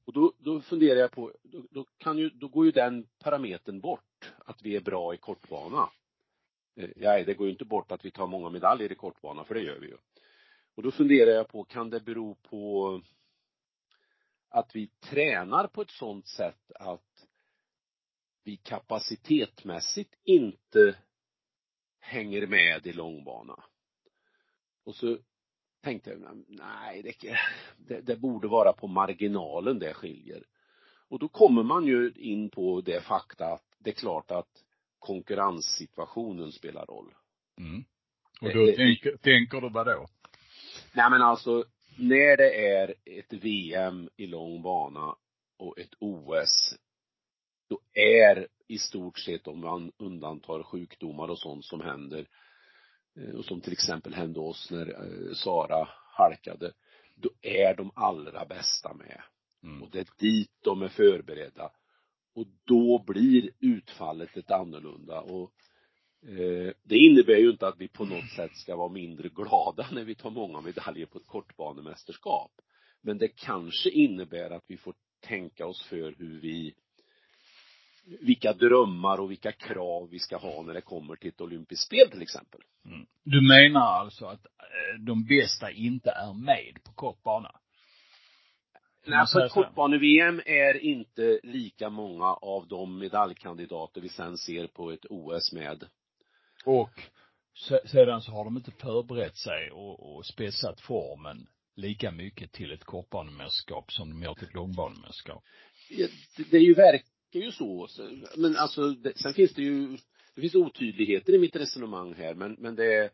Och 0.05 0.13
då, 0.13 0.33
då 0.39 0.61
funderar 0.61 1.01
jag 1.01 1.11
på, 1.11 1.33
då, 1.43 1.67
då 1.71 1.87
kan 1.99 2.19
ju, 2.19 2.31
då 2.31 2.49
går 2.49 2.65
ju 2.67 2.71
den 2.73 3.07
parametern 3.19 3.81
bort, 3.81 4.33
att 4.39 4.63
vi 4.63 4.77
är 4.77 4.81
bra 4.81 5.15
i 5.15 5.17
kortbana. 5.17 5.91
Eh, 6.77 6.91
Nej, 6.97 7.25
det 7.25 7.35
går 7.35 7.47
ju 7.47 7.53
inte 7.53 7.65
bort 7.65 7.93
att 7.93 8.05
vi 8.05 8.11
tar 8.11 8.27
många 8.27 8.51
medaljer 8.51 8.93
i 8.93 8.95
kortbana, 8.95 9.45
för 9.45 9.55
det 9.55 9.61
gör 9.63 9.79
vi 9.79 9.87
ju. 9.87 9.97
Och 10.75 10.83
då 10.83 10.91
funderar 10.91 11.31
jag 11.31 11.49
på, 11.49 11.65
kan 11.65 11.91
det 11.91 12.01
bero 12.01 12.35
på 12.35 13.01
att 14.49 14.77
vi 14.77 14.87
tränar 14.87 15.67
på 15.67 15.83
ett 15.83 15.91
sådant 15.91 16.27
sätt 16.27 16.73
att 16.75 17.14
vi 18.45 18.57
kapacitetmässigt 18.57 20.15
inte 20.25 20.97
hänger 22.01 22.47
med 22.47 22.87
i 22.87 22.93
långbana. 22.93 23.65
Och 24.85 24.95
så 24.95 25.19
tänkte 25.83 26.11
jag, 26.11 26.45
nej, 26.49 27.03
det, 27.03 27.37
det, 27.77 28.01
det 28.01 28.17
borde 28.17 28.49
vara 28.49 28.73
på 28.73 28.87
marginalen 28.87 29.79
det 29.79 29.95
skiljer. 29.95 30.45
Och 31.09 31.19
då 31.19 31.29
kommer 31.29 31.63
man 31.63 31.87
ju 31.87 32.13
in 32.17 32.51
på 32.51 32.81
det 32.81 33.01
fakta 33.01 33.47
att 33.47 33.65
det 33.79 33.91
är 33.91 33.95
klart 33.95 34.31
att 34.31 34.65
konkurrenssituationen 34.99 36.53
spelar 36.53 36.87
roll. 36.87 37.15
Mm. 37.59 37.85
Och 38.41 38.55
då 38.55 38.67
det- 38.67 38.77
tänker, 38.77 39.17
tänker 39.17 39.61
du 39.61 39.69
vad 39.69 39.87
då? 39.87 40.07
Nej 40.93 41.11
men 41.11 41.23
alltså, 41.23 41.65
när 41.99 42.37
det 42.37 42.69
är 42.69 42.95
ett 43.05 43.33
VM 43.33 44.09
i 44.17 44.27
lång 44.27 44.63
bana 44.63 45.17
och 45.59 45.79
ett 45.79 45.95
OS, 45.99 46.75
då 47.69 47.81
är 47.93 48.49
i 48.69 48.79
stort 48.79 49.19
sett, 49.19 49.47
om 49.47 49.61
man 49.61 49.93
undantar 49.99 50.63
sjukdomar 50.63 51.29
och 51.29 51.39
sånt 51.39 51.65
som 51.65 51.81
händer, 51.81 52.29
eh, 53.17 53.35
och 53.35 53.45
som 53.45 53.61
till 53.61 53.73
exempel 53.73 54.15
hände 54.15 54.41
oss 54.41 54.71
när 54.71 54.89
eh, 54.89 55.35
Sara 55.35 55.89
halkade, 56.17 56.73
då 57.15 57.31
är 57.43 57.75
de 57.75 57.91
allra 57.95 58.45
bästa 58.45 58.95
med. 58.95 59.23
Mm. 59.63 59.83
Och 59.83 59.91
det 59.91 59.99
är 59.99 60.09
dit 60.19 60.53
de 60.65 60.83
är 60.83 60.89
förberedda. 60.89 61.71
Och 62.35 62.47
då 62.65 63.05
blir 63.07 63.51
utfallet 63.61 64.37
ett 64.37 64.51
annorlunda 64.51 65.21
och 65.21 65.53
eh, 66.23 66.73
det 66.83 66.97
innebär 66.97 67.37
ju 67.37 67.51
inte 67.51 67.69
att 67.69 67.81
vi 67.81 67.89
på 67.89 68.05
något 68.05 68.31
sätt 68.37 68.57
ska 68.57 68.77
vara 68.77 68.89
mindre 68.89 69.29
glada 69.29 69.87
när 69.93 70.05
vi 70.05 70.15
tar 70.15 70.31
många 70.31 70.61
medaljer 70.61 71.07
på 71.07 71.19
ett 71.19 71.27
kortbanemästerskap. 71.27 72.51
Men 73.03 73.19
det 73.19 73.29
kanske 73.29 73.91
innebär 73.91 74.51
att 74.51 74.65
vi 74.67 74.77
får 74.77 74.95
tänka 75.21 75.67
oss 75.67 75.83
för 75.83 76.15
hur 76.19 76.41
vi 76.41 76.75
vilka 78.05 78.53
drömmar 78.53 79.19
och 79.21 79.31
vilka 79.31 79.53
krav 79.53 80.09
vi 80.11 80.19
ska 80.19 80.37
ha 80.37 80.63
när 80.63 80.75
det 80.75 80.81
kommer 80.81 81.17
till 81.17 81.29
ett 81.29 81.41
olympiskt 81.41 81.87
spel 81.87 82.11
till 82.11 82.23
exempel. 82.23 82.61
Mm. 82.85 83.07
Du 83.25 83.41
menar 83.41 83.81
alltså 83.87 84.27
att 84.27 84.47
eh, 84.47 85.01
de 85.01 85.25
bästa 85.25 85.71
inte 85.71 86.11
är 86.11 86.33
med 86.33 86.85
på 86.85 86.93
kortbana? 86.93 87.51
Nej, 89.07 89.21
på 89.21 89.27
säger 89.27 89.47
ett 89.47 89.53
så. 89.53 89.63
kortbane-VM 89.63 90.43
är 90.47 90.85
inte 90.85 91.41
lika 91.43 91.91
många 91.91 92.27
av 92.27 92.69
de 92.69 92.99
medaljkandidater 92.99 94.01
vi 94.01 94.09
sen 94.09 94.39
ser 94.39 94.67
på 94.67 94.91
ett 94.91 95.05
OS 95.11 95.53
med. 95.53 95.85
Och 96.65 97.01
se- 97.69 97.89
sedan 97.89 98.23
så 98.23 98.33
har 98.33 98.45
de 98.45 98.57
inte 98.57 98.71
förberett 98.71 99.37
sig 99.37 99.71
och, 99.71 100.17
och 100.17 100.27
spetsat 100.27 100.81
formen 100.81 101.47
lika 101.77 102.11
mycket 102.11 102.53
till 102.53 102.73
ett 102.73 102.85
kortbanemästerskap 102.85 103.93
som 103.93 104.11
de 104.11 104.23
gör 104.23 104.35
till 104.35 104.49
ett 104.49 104.55
långbanemästerskap. 104.55 105.45
Det 106.51 106.57
är 106.57 106.61
ju 106.61 106.75
verk, 106.75 107.05
tänker 107.35 107.47
ju 107.47 107.53
så. 107.53 107.89
Men 108.37 108.57
alltså, 108.57 108.91
det, 108.91 109.19
sen 109.19 109.35
finns 109.35 109.55
det 109.55 109.63
ju, 109.63 109.99
det 110.35 110.41
finns 110.41 110.55
otydligheter 110.55 111.35
i 111.35 111.39
mitt 111.39 111.57
resonemang 111.57 112.15
här, 112.15 112.35
men, 112.35 112.57
men 112.59 112.75
det, 112.75 112.95
är, 112.95 113.11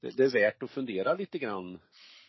det, 0.00 0.16
det 0.16 0.24
är 0.24 0.30
värt 0.30 0.62
att 0.62 0.70
fundera 0.70 1.14
lite 1.14 1.38
grann 1.38 1.78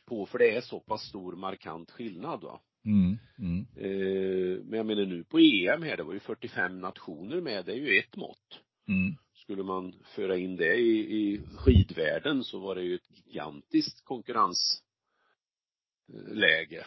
på, 0.06 0.26
för 0.26 0.40
det 0.40 0.56
är 0.56 0.62
så 0.62 0.80
pass 0.80 1.02
stor 1.02 1.36
markant 1.36 1.92
skillnad 1.92 2.42
va. 2.42 2.62
Mm. 2.86 3.18
Mm. 3.40 3.66
Eh, 3.76 4.60
men 4.64 4.78
jag 4.78 4.86
menar 4.86 5.06
nu 5.06 5.24
på 5.24 5.40
EM 5.40 5.84
här, 5.84 5.98
det 5.98 6.04
var 6.04 6.14
ju 6.14 6.20
45 6.20 6.80
nationer 6.80 7.42
med, 7.42 7.66
det 7.66 7.72
är 7.72 7.78
ju 7.78 8.00
ett 8.00 8.16
mått. 8.16 8.60
Mm. 8.88 9.16
Skulle 9.34 9.64
man 9.64 9.94
föra 10.16 10.38
in 10.38 10.56
det 10.56 10.76
i, 10.76 11.00
i 11.00 11.42
skidvärlden 11.58 12.44
så 12.44 12.60
var 12.60 12.76
det 12.76 12.84
ju 12.84 12.96
ett 12.96 13.26
gigantiskt 13.26 14.04
konkurrensläge. 14.04 16.86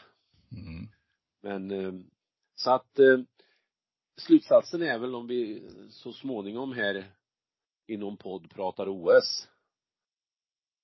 Mm. 0.53 0.89
Men 1.43 1.71
eh, 1.71 1.93
så 2.55 2.71
att 2.71 2.99
eh, 2.99 3.19
slutsatsen 4.17 4.83
är 4.83 4.99
väl 4.99 5.15
om 5.15 5.27
vi 5.27 5.71
så 5.91 6.13
småningom 6.13 6.73
här 6.73 7.11
inom 7.87 8.17
podd 8.17 8.51
pratar 8.51 8.89
OS 8.89 9.49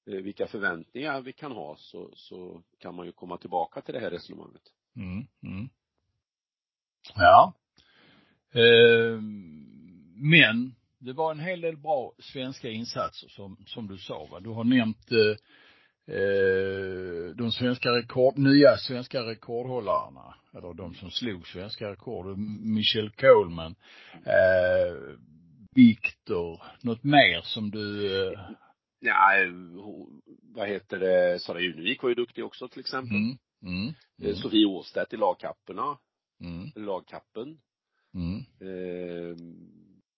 eh, 0.06 0.14
vilka 0.14 0.46
förväntningar 0.46 1.20
vi 1.20 1.32
kan 1.32 1.52
ha 1.52 1.76
så, 1.76 2.10
så 2.14 2.62
kan 2.78 2.94
man 2.94 3.06
ju 3.06 3.12
komma 3.12 3.38
tillbaka 3.38 3.80
till 3.80 3.94
det 3.94 4.00
här 4.00 4.10
resonemanget. 4.10 4.62
Mm. 4.96 5.26
Mm. 5.42 5.68
Ja. 7.14 7.54
Eh, 8.52 9.20
men 10.14 10.74
det 10.98 11.12
var 11.12 11.30
en 11.30 11.40
hel 11.40 11.60
del 11.60 11.76
bra 11.76 12.12
svenska 12.18 12.70
insatser 12.70 13.28
som, 13.28 13.56
som 13.66 13.88
du 13.88 13.98
sa 13.98 14.24
va. 14.24 14.40
Du 14.40 14.50
har 14.50 14.64
nämnt 14.64 15.12
eh, 15.12 15.36
eh, 16.06 17.36
de 17.36 17.52
svenska 17.52 17.88
rekord, 17.88 18.38
nya 18.38 18.76
svenska 18.76 19.22
rekordhållarna, 19.22 20.34
eller 20.56 20.74
de 20.74 20.94
som 20.94 21.10
slog 21.10 21.46
svenska 21.46 21.90
rekord, 21.90 22.38
Michel 22.60 23.10
Coleman, 23.10 23.74
eh, 24.12 25.16
Viktor, 25.74 26.62
något 26.82 27.04
mer 27.04 27.40
som 27.40 27.70
du 27.70 28.16
eh... 28.28 28.40
Ja, 29.04 29.30
vad 30.54 30.68
heter 30.68 30.98
det, 30.98 31.38
Sara 31.38 31.60
Junevik 31.60 32.02
var 32.02 32.08
ju 32.08 32.14
duktig 32.14 32.44
också 32.44 32.68
till 32.68 32.80
exempel. 32.80 33.16
Mm. 33.16 33.36
Mm. 33.62 33.94
Mm. 34.22 34.36
Sofie 34.36 34.66
Åstedt 34.66 35.12
i 35.12 35.16
lagkapperna, 35.16 35.98
Mm. 36.40 36.70
lagkappen. 36.76 37.58
Mm. 38.14 38.38
Eh, 38.38 39.36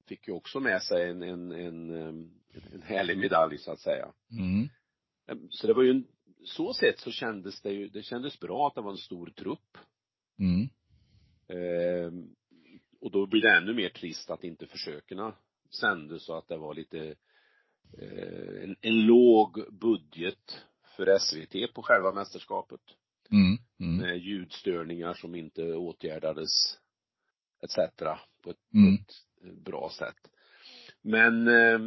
fick 0.09 0.29
ju 0.29 0.35
också 0.35 0.61
med 0.61 0.83
sig 0.83 1.11
en, 1.11 1.23
en, 1.23 1.53
en, 1.53 1.91
en 2.73 2.83
härlig 2.83 3.19
medalj 3.19 3.59
så 3.59 3.73
att 3.73 3.81
säga. 3.81 4.07
Mm. 4.31 4.69
Så 5.51 5.67
det 5.67 5.75
var 5.75 5.83
ju 5.83 5.91
en, 5.91 6.07
så 6.45 6.75
sett 6.75 7.01
så 7.01 7.11
kändes 7.11 7.61
det 7.61 7.73
ju, 7.73 7.89
det 7.89 8.03
kändes 8.03 8.41
bra 8.41 8.67
att 8.67 8.75
det 8.75 8.81
var 8.81 8.91
en 8.91 8.97
stor 8.97 9.27
trupp. 9.27 9.79
Mm. 10.39 10.69
Eh, 11.49 12.13
och 13.01 13.11
då 13.11 13.27
blir 13.27 13.43
det 13.43 13.57
ännu 13.57 13.75
mer 13.75 13.89
trist 13.89 14.31
att 14.31 14.45
inte 14.45 14.67
försökerna 14.67 15.35
sändes 15.81 16.25
så 16.25 16.39
att 16.39 16.49
det 16.49 16.57
var 16.57 16.75
lite 16.75 17.15
eh, 17.99 18.63
en, 18.63 18.77
en 18.81 19.07
låg 19.07 19.75
budget 19.81 20.63
för 20.97 21.19
SVT 21.19 21.75
på 21.75 21.83
själva 21.83 22.13
mästerskapet. 22.13 22.81
Mm. 23.31 23.59
Mm. 23.81 23.97
Med 23.97 24.19
ljudstörningar 24.19 25.15
som 25.15 25.35
inte 25.35 25.75
åtgärdades 25.75 26.79
etc. 27.63 27.77
på 28.43 28.51
ett, 28.51 28.57
Mm. 28.75 28.97
på 28.97 29.03
ett 29.03 29.65
bra 29.65 29.91
sätt. 29.99 30.31
Men 31.03 31.49
eh, 31.49 31.79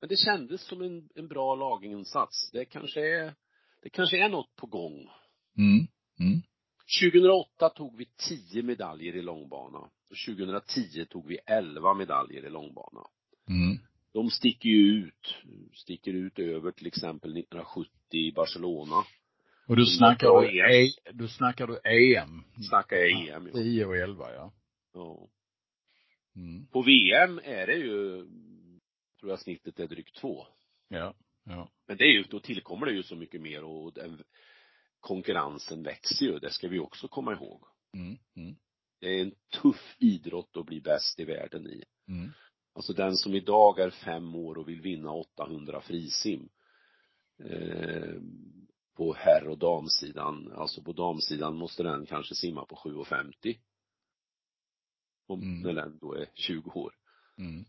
men 0.00 0.08
det 0.08 0.16
kändes 0.16 0.62
som 0.62 0.82
en, 0.82 1.08
en 1.14 1.28
bra 1.28 1.54
laginsats. 1.54 2.50
Det 2.52 2.64
kanske 2.64 3.00
är, 3.00 3.34
det 3.82 3.90
kanske 3.90 4.24
är 4.24 4.28
något 4.28 4.56
på 4.56 4.66
gång. 4.66 5.08
Mm. 5.58 5.86
Mm. 6.20 6.42
2008 7.00 7.68
tog 7.68 7.96
vi 7.96 8.06
10 8.52 8.62
medaljer 8.62 9.16
i 9.16 9.22
långbana. 9.22 9.78
Och 9.78 10.16
2010 10.26 11.04
tog 11.04 11.26
vi 11.26 11.38
11 11.46 11.94
medaljer 11.94 12.46
i 12.46 12.50
långbana. 12.50 13.00
Mm. 13.48 13.78
De 14.12 14.30
sticker 14.30 14.68
ju 14.68 15.06
ut, 15.06 15.36
sticker 15.74 16.12
ut 16.12 16.38
över 16.38 16.70
till 16.70 16.86
exempel 16.86 17.30
1970 17.30 17.90
i 18.10 18.32
Barcelona. 18.32 19.04
Och 19.68 19.76
då 19.76 19.84
snackar 19.84 20.40
du, 20.40 20.84
e, 20.84 20.90
då 21.12 21.28
snackar 21.28 21.66
du 21.66 21.80
EM. 21.84 22.44
Snackar 22.68 22.96
EM, 22.96 23.46
ja. 23.46 23.52
10 23.52 23.86
och 23.86 23.96
11 23.96 24.34
ja. 24.34 24.52
ja. 24.94 25.28
Mm. 26.36 26.66
På 26.66 26.82
VM 26.82 27.40
är 27.44 27.66
det 27.66 27.76
ju, 27.76 28.26
tror 29.20 29.30
jag 29.32 29.40
snittet 29.40 29.80
är 29.80 29.86
drygt 29.88 30.16
två. 30.16 30.46
Ja. 30.88 31.14
Ja. 31.44 31.70
Men 31.86 31.96
det 31.96 32.04
är 32.04 32.12
ju, 32.12 32.22
då 32.22 32.40
tillkommer 32.40 32.86
det 32.86 32.92
ju 32.92 33.02
så 33.02 33.16
mycket 33.16 33.40
mer 33.40 33.64
och 33.64 33.92
den, 33.92 34.22
konkurrensen 35.00 35.82
växer 35.82 36.26
ju, 36.26 36.38
det 36.38 36.50
ska 36.50 36.68
vi 36.68 36.78
också 36.78 37.08
komma 37.08 37.32
ihåg. 37.32 37.64
Mm. 37.94 38.18
Mm. 38.36 38.56
Det 39.00 39.06
är 39.06 39.22
en 39.22 39.34
tuff 39.62 39.96
idrott 39.98 40.56
att 40.56 40.66
bli 40.66 40.80
bäst 40.80 41.20
i 41.20 41.24
världen 41.24 41.66
i. 41.66 41.84
Mm. 42.08 42.30
Alltså 42.74 42.92
den 42.92 43.16
som 43.16 43.34
idag 43.34 43.78
är 43.78 43.90
fem 43.90 44.34
år 44.34 44.58
och 44.58 44.68
vill 44.68 44.80
vinna 44.80 45.12
800 45.12 45.80
frisim 45.80 46.48
eh, 47.44 48.14
på 48.96 49.14
herr 49.14 49.48
och 49.48 49.58
damsidan, 49.58 50.52
alltså 50.52 50.82
på 50.82 50.92
damsidan 50.92 51.56
måste 51.56 51.82
den 51.82 52.06
kanske 52.06 52.34
simma 52.34 52.64
på 52.64 52.76
7,50. 52.76 53.58
Om, 55.26 55.42
Mm. 55.42 55.60
när 55.60 55.72
den 55.72 55.98
då 55.98 56.14
är 56.14 56.26
20 56.34 56.70
år. 56.70 56.94
Mm. 57.38 57.64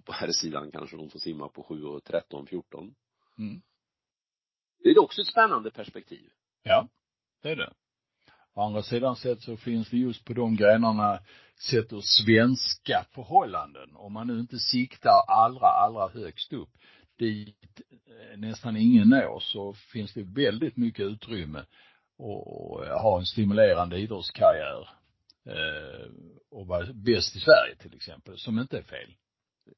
Och 0.00 0.06
på 0.06 0.12
herrsidan 0.12 0.70
kanske 0.70 0.96
de 0.96 1.10
får 1.10 1.18
simma 1.18 1.48
på 1.48 1.62
7,13, 1.62 2.46
14. 2.46 2.94
Mm. 3.38 3.62
Det 4.82 4.88
är 4.88 5.02
också 5.02 5.20
ett 5.20 5.26
spännande 5.26 5.70
perspektiv. 5.70 6.30
Ja, 6.62 6.88
det 7.42 7.50
är 7.50 7.56
det. 7.56 7.72
Å 8.54 8.62
andra 8.62 8.82
sidan 8.82 9.16
sett 9.16 9.42
så 9.42 9.56
finns 9.56 9.90
det 9.90 9.96
just 9.96 10.24
på 10.24 10.32
de 10.32 10.56
grenarna 10.56 11.18
sett 11.70 11.92
ur 11.92 12.00
svenska 12.00 13.06
förhållanden, 13.10 13.96
om 13.96 14.12
man 14.12 14.26
nu 14.26 14.40
inte 14.40 14.58
siktar 14.58 15.24
allra, 15.28 15.66
allra 15.66 16.08
högst 16.08 16.52
upp, 16.52 16.70
dit 17.18 17.80
eh, 18.06 18.38
nästan 18.38 18.76
ingen 18.76 19.08
når, 19.08 19.40
så 19.40 19.72
finns 19.72 20.14
det 20.14 20.22
väldigt 20.22 20.76
mycket 20.76 21.06
utrymme 21.06 21.58
att 22.18 23.02
ha 23.02 23.18
en 23.18 23.26
stimulerande 23.26 23.98
idrottskarriär 23.98 24.88
eh, 25.46 26.10
och 26.50 26.66
vara 26.66 26.92
bäst 26.92 27.36
i 27.36 27.40
Sverige 27.40 27.76
till 27.76 27.94
exempel, 27.94 28.38
som 28.38 28.58
inte 28.58 28.78
är 28.78 28.82
fel. 28.82 29.14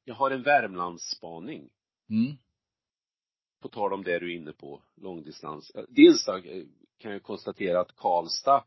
Jag 0.03 0.15
har 0.15 0.31
en 0.31 0.43
Värmlandsspaning. 0.43 1.69
Mm. 2.09 2.37
på 3.61 3.69
tal 3.69 3.93
om 3.93 4.03
det 4.03 4.19
du 4.19 4.33
är 4.33 4.35
inne 4.35 4.53
på, 4.53 4.81
långdistans. 4.95 5.71
Dels 5.89 6.27
eh, 6.27 6.63
kan 6.97 7.11
jag 7.11 7.23
konstatera 7.23 7.81
att 7.81 7.95
Karlstad 7.95 8.63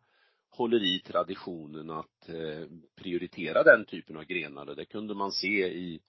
håller 0.50 0.84
i 0.84 1.00
traditionen 1.00 1.90
att 1.90 2.28
eh, 2.28 2.66
prioritera 2.94 3.62
den 3.62 3.84
typen 3.84 4.16
av 4.16 4.24
grenar. 4.24 4.66
Det 4.66 4.84
kunde 4.84 5.14
man 5.14 5.32
se 5.32 5.68
i 5.68 6.00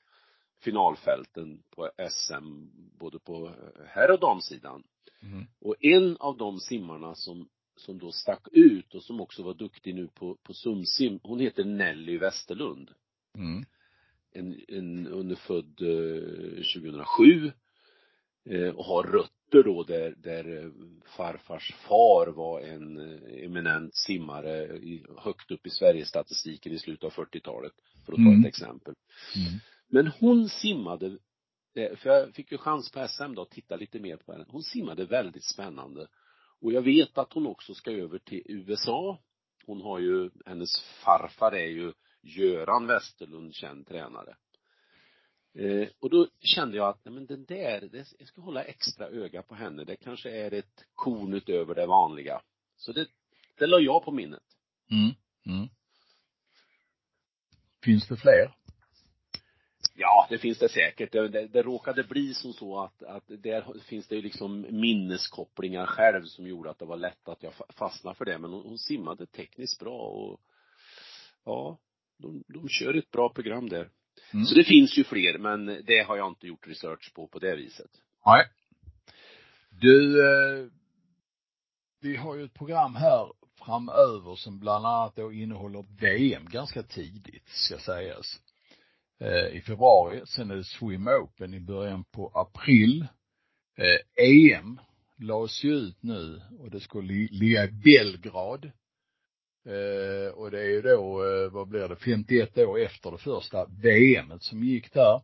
finalfälten 0.60 1.64
på 1.70 1.90
SM, 2.10 2.68
både 3.00 3.20
på 3.20 3.52
herr 3.88 4.12
och 4.12 4.20
damsidan. 4.20 4.84
Mm. 5.22 5.46
Och 5.60 5.76
en 5.80 6.18
av 6.18 6.38
de 6.38 6.60
simmarna 6.60 7.16
som, 7.16 7.50
som 7.76 8.00
då 8.00 8.12
stack 8.12 8.48
ut 8.52 8.96
och 8.96 9.04
som 9.04 9.22
också 9.22 9.44
var 9.44 9.54
duktig 9.54 9.96
nu 9.96 10.08
på, 10.08 10.38
på 10.44 10.54
sumsim, 10.54 11.20
hon 11.24 11.40
heter 11.40 11.64
Nelly 11.64 12.18
Westerlund. 12.18 12.92
Mm. 13.36 13.66
En, 14.34 14.62
en, 14.68 15.08
hon 15.12 15.32
är 15.32 15.36
född 15.36 15.82
eh, 15.82 16.82
2007 16.82 17.52
eh, 18.50 18.70
och 18.70 18.86
har 18.86 19.04
rötter 19.04 19.64
då 19.64 19.84
där, 19.84 20.16
där 20.18 20.64
eh, 20.64 20.72
farfars 21.18 21.74
far 21.74 22.28
var 22.28 22.62
en 22.62 22.98
eminent 23.44 23.96
simmare 23.96 24.78
i, 24.78 25.06
högt 25.18 25.52
upp 25.52 25.68
i 25.68 25.70
Sverigestatistiken 25.70 26.74
i 26.74 26.80
slutet 26.80 27.04
av 27.04 27.12
40-talet, 27.12 27.74
för 28.06 28.14
att 28.14 28.18
ta 28.18 28.22
Mm. 28.22 28.40
ett 28.40 28.48
exempel. 28.48 28.94
Mm. 29.36 29.60
Men 29.90 30.08
hon 30.08 30.50
simmade, 30.50 31.18
för 31.74 32.10
jag 32.10 32.34
fick 32.34 32.52
ju 32.52 32.58
chans 32.58 32.92
på 32.92 33.08
SM 33.08 33.34
då 33.34 33.42
att 33.42 33.50
titta 33.50 33.76
lite 33.76 34.00
mer 34.00 34.18
på 34.18 34.32
henne. 34.32 34.46
Hon 34.48 34.64
simmade 34.64 35.06
väldigt 35.06 35.46
spännande. 35.46 36.08
Och 36.62 36.74
jag 36.74 36.82
vet 36.82 37.18
att 37.18 37.34
hon 37.34 37.48
också 37.48 37.74
ska 37.74 37.92
över 37.92 38.20
till 38.20 38.42
USA. 38.46 39.20
Hon 39.66 39.82
har 39.82 40.00
ju, 40.00 40.30
hennes 40.46 40.80
farfar 41.06 41.52
är 41.52 41.68
ju 41.68 41.94
Göran 42.22 42.88
Westerlund, 42.88 43.56
känd 43.56 43.88
tränare. 43.88 44.36
Eh, 45.54 45.88
och 46.00 46.10
då 46.10 46.28
kände 46.40 46.78
jag 46.78 46.90
att, 46.90 47.06
nej 47.06 47.14
men 47.14 47.26
den 47.26 47.46
där, 47.46 47.82
det, 47.82 48.08
jag 48.20 48.28
ska 48.28 48.42
hålla 48.42 48.64
extra 48.64 49.08
öga 49.08 49.44
på 49.44 49.56
henne. 49.56 49.84
Det 49.84 49.96
kanske 49.96 50.30
är 50.32 50.54
ett 50.54 50.86
korn 50.94 51.34
utöver 51.34 51.76
det 51.76 51.86
vanliga. 51.86 52.42
Så 52.76 52.92
det, 52.92 53.08
det 53.58 53.68
la 53.68 53.80
jag 53.80 54.06
på 54.06 54.12
minnet. 54.12 54.44
Mm. 54.92 55.16
Mm. 55.46 55.70
Finns 57.84 58.08
det 58.08 58.18
fler? 58.18 58.54
Ja, 59.96 60.28
det 60.30 60.38
finns 60.38 60.60
det 60.60 60.70
säkert. 60.70 61.12
Det, 61.12 61.28
det, 61.28 61.48
det 61.48 61.62
råkade 61.62 62.04
bli 62.04 62.34
som 62.34 62.54
så 62.54 62.80
att, 62.80 63.04
att 63.04 63.24
där 63.28 63.80
finns 63.80 64.08
det 64.08 64.16
ju 64.16 64.22
liksom 64.22 64.62
minneskopplingar 64.70 65.86
själv 65.86 66.24
som 66.24 66.48
gjorde 66.48 66.70
att 66.70 66.80
det 66.80 66.86
var 66.86 66.98
lätt 66.98 67.30
att 67.30 67.44
jag 67.44 67.54
fa- 67.54 67.74
fastnade 67.74 68.16
för 68.16 68.26
det. 68.26 68.38
Men 68.38 68.52
hon, 68.52 68.64
hon 68.64 68.78
simmade 68.78 69.26
tekniskt 69.26 69.80
bra 69.80 70.00
och 70.00 70.42
ja, 71.46 71.78
de, 72.18 72.44
de 72.48 72.70
kör 72.70 72.94
ett 72.94 73.12
bra 73.12 73.34
program 73.34 73.70
där. 73.70 73.90
Mm. 74.34 74.46
Så 74.46 74.56
det 74.56 74.64
finns 74.64 74.98
ju 74.98 75.04
fler, 75.04 75.38
men 75.38 75.66
det 75.66 76.00
har 76.08 76.18
jag 76.18 76.28
inte 76.28 76.48
gjort 76.48 76.68
research 76.68 77.14
på 77.14 77.28
på 77.28 77.40
det 77.40 77.56
viset. 77.56 77.92
Nej. 78.26 78.46
Du, 79.70 80.28
eh, 80.28 80.68
vi 82.02 82.16
har 82.16 82.36
ju 82.36 82.44
ett 82.44 82.54
program 82.54 82.96
här 82.96 83.32
framöver 83.60 84.36
som 84.36 84.60
bland 84.60 84.86
annat 84.86 85.16
då 85.16 85.34
innehåller 85.34 85.86
VM 86.00 86.46
ganska 86.46 86.84
tidigt, 86.84 87.48
ska 87.50 87.78
sägas. 87.78 88.42
Eh, 89.20 89.58
I 89.58 89.62
februari, 89.62 90.22
sen 90.26 90.52
är 90.52 90.56
det 90.56 90.64
Swim 90.64 91.08
Open 91.08 91.54
i 91.54 91.60
början 91.60 92.04
på 92.04 92.32
april. 92.36 93.08
Eh, 93.78 94.26
EM 94.28 94.80
lades 95.20 95.64
ju 95.64 95.74
ut 95.74 96.04
nu 96.04 96.42
och 96.60 96.72
det 96.72 96.80
skulle 96.80 97.14
ligga 97.32 97.64
i 97.64 97.72
Belgrad. 97.72 98.72
Eh, 99.68 100.32
och 100.32 100.52
det 100.52 100.60
är 100.60 100.70
ju 100.70 100.82
då, 100.82 101.26
eh, 101.26 101.52
vad 101.52 101.68
blir 101.68 101.88
det, 101.88 101.96
51 101.96 102.58
år 102.58 102.80
efter 102.80 103.12
det 103.12 103.18
första 103.18 103.66
VMet 103.66 104.44
som 104.44 104.64
gick 104.64 104.94
där. 104.94 105.16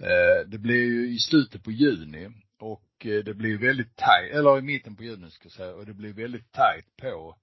Eh, 0.00 0.46
det 0.46 0.58
blir 0.58 0.84
ju 0.84 1.14
i 1.14 1.18
slutet 1.18 1.64
på 1.64 1.70
juni 1.70 2.28
och 2.60 3.06
eh, 3.06 3.24
det 3.24 3.34
blir 3.34 3.58
väldigt 3.58 3.96
tajt, 3.96 4.32
eller 4.34 4.58
i 4.58 4.62
mitten 4.62 4.96
på 4.96 5.02
juni 5.02 5.30
ska 5.30 5.44
jag 5.44 5.52
säga, 5.52 5.74
och 5.74 5.86
det 5.86 5.94
blir 5.94 6.12
väldigt 6.12 6.52
tajt 6.52 6.96
på 6.96 7.36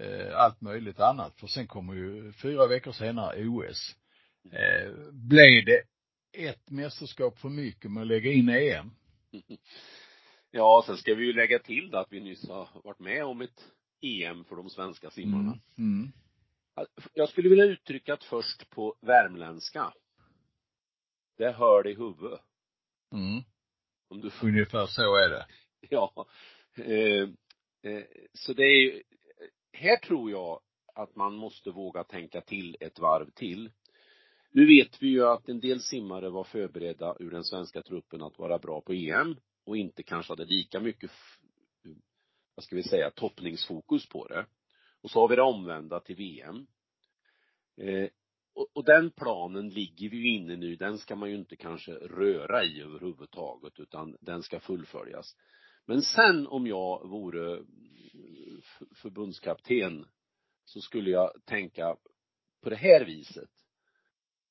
eh, 0.00 0.36
allt 0.36 0.60
möjligt 0.60 1.00
annat. 1.00 1.40
För 1.40 1.46
sen 1.46 1.66
kommer 1.66 1.94
ju 1.94 2.32
fyra 2.32 2.66
veckor 2.66 2.92
senare 2.92 3.46
OS. 3.46 3.96
Eh, 4.52 4.92
blev 5.12 5.64
det 5.64 5.82
ett 6.48 6.70
mästerskap 6.70 7.38
för 7.38 7.48
mycket 7.48 7.90
med 7.90 8.00
att 8.00 8.06
lägga 8.06 8.32
in 8.32 8.48
EM? 8.48 8.90
Ja, 10.54 10.82
sen 10.86 10.96
ska 10.96 11.14
vi 11.14 11.24
ju 11.24 11.32
lägga 11.32 11.58
till 11.58 11.94
att 11.94 12.06
vi 12.10 12.20
nyss 12.20 12.48
har 12.48 12.68
varit 12.84 12.98
med 12.98 13.24
om 13.24 13.40
ett 13.40 13.64
EM 14.02 14.44
för 14.44 14.56
de 14.56 14.70
svenska 14.70 15.10
simmarna. 15.10 15.58
Mm. 15.78 16.02
Mm. 16.02 16.12
Jag 17.14 17.28
skulle 17.28 17.48
vilja 17.48 17.64
uttrycka 17.64 18.16
det 18.16 18.24
först 18.24 18.70
på 18.70 18.96
värmländska. 19.00 19.92
Det 21.38 21.52
hör 21.52 21.86
i 21.86 21.94
huvudet. 21.94 22.40
Mm. 23.12 23.42
Om 24.08 24.20
du 24.20 24.30
får, 24.30 24.48
Ungefär 24.48 24.86
så 24.86 25.16
är 25.16 25.28
det. 25.28 25.46
ja. 25.90 26.26
Eh, 26.76 27.28
eh, 27.92 28.04
så 28.32 28.52
det 28.52 28.62
är 28.62 29.02
här 29.72 29.96
tror 29.96 30.30
jag 30.30 30.60
att 30.94 31.16
man 31.16 31.34
måste 31.34 31.70
våga 31.70 32.04
tänka 32.04 32.40
till 32.40 32.76
ett 32.80 32.98
varv 32.98 33.30
till. 33.30 33.70
Nu 34.50 34.66
vet 34.66 35.02
vi 35.02 35.08
ju 35.08 35.26
att 35.26 35.48
en 35.48 35.60
del 35.60 35.80
simmare 35.80 36.30
var 36.30 36.44
förberedda 36.44 37.16
ur 37.20 37.30
den 37.30 37.44
svenska 37.44 37.82
truppen 37.82 38.22
att 38.22 38.38
vara 38.38 38.58
bra 38.58 38.80
på 38.80 38.92
EM 38.92 39.36
och 39.64 39.76
inte 39.76 40.02
kanske 40.02 40.32
hade 40.32 40.44
lika 40.44 40.80
mycket, 40.80 41.10
vad 42.54 42.64
ska 42.64 42.76
vi 42.76 42.82
säga, 42.82 43.10
toppningsfokus 43.10 44.08
på 44.08 44.26
det. 44.26 44.46
Och 45.00 45.10
så 45.10 45.20
har 45.20 45.28
vi 45.28 45.36
det 45.36 45.42
omvända 45.42 46.00
till 46.00 46.16
VM. 46.16 46.66
Eh, 47.76 48.08
och, 48.54 48.68
och 48.72 48.84
den 48.84 49.10
planen 49.10 49.68
ligger 49.68 50.08
vi 50.08 50.16
ju 50.16 50.28
inne 50.28 50.56
nu, 50.56 50.76
den 50.76 50.98
ska 50.98 51.16
man 51.16 51.30
ju 51.30 51.36
inte 51.36 51.56
kanske 51.56 51.92
röra 51.92 52.64
i 52.64 52.82
överhuvudtaget 52.82 53.80
utan 53.80 54.16
den 54.20 54.42
ska 54.42 54.60
fullföljas. 54.60 55.36
Men 55.86 56.02
sen 56.02 56.46
om 56.46 56.66
jag 56.66 57.08
vore 57.08 57.56
eh, 57.56 57.62
förbundskapten 58.94 60.06
så 60.64 60.80
skulle 60.80 61.10
jag 61.10 61.44
tänka 61.44 61.96
på 62.62 62.70
det 62.70 62.76
här 62.76 63.04
viset. 63.04 63.50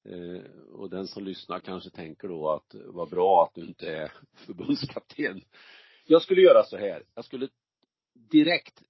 Eh, 0.05 0.51
och 0.71 0.89
den 0.89 1.07
som 1.07 1.23
lyssnar 1.23 1.59
kanske 1.59 1.89
tänker 1.89 2.27
då 2.27 2.49
att 2.49 2.75
vad 2.85 3.09
bra 3.09 3.43
att 3.43 3.55
du 3.55 3.61
inte 3.61 3.95
är 3.95 4.11
förbundskapten. 4.33 5.41
Jag 6.05 6.21
skulle 6.21 6.41
göra 6.41 6.63
så 6.63 6.77
här, 6.77 7.03
jag 7.15 7.25
skulle 7.25 7.49
direkt 8.31 8.83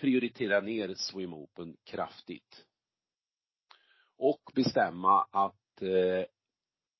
prioritera 0.00 0.60
ner 0.60 0.94
Swim 0.94 1.34
Open 1.34 1.76
kraftigt. 1.84 2.66
Och 4.18 4.52
bestämma 4.54 5.22
att 5.30 5.82
eh, 5.82 6.24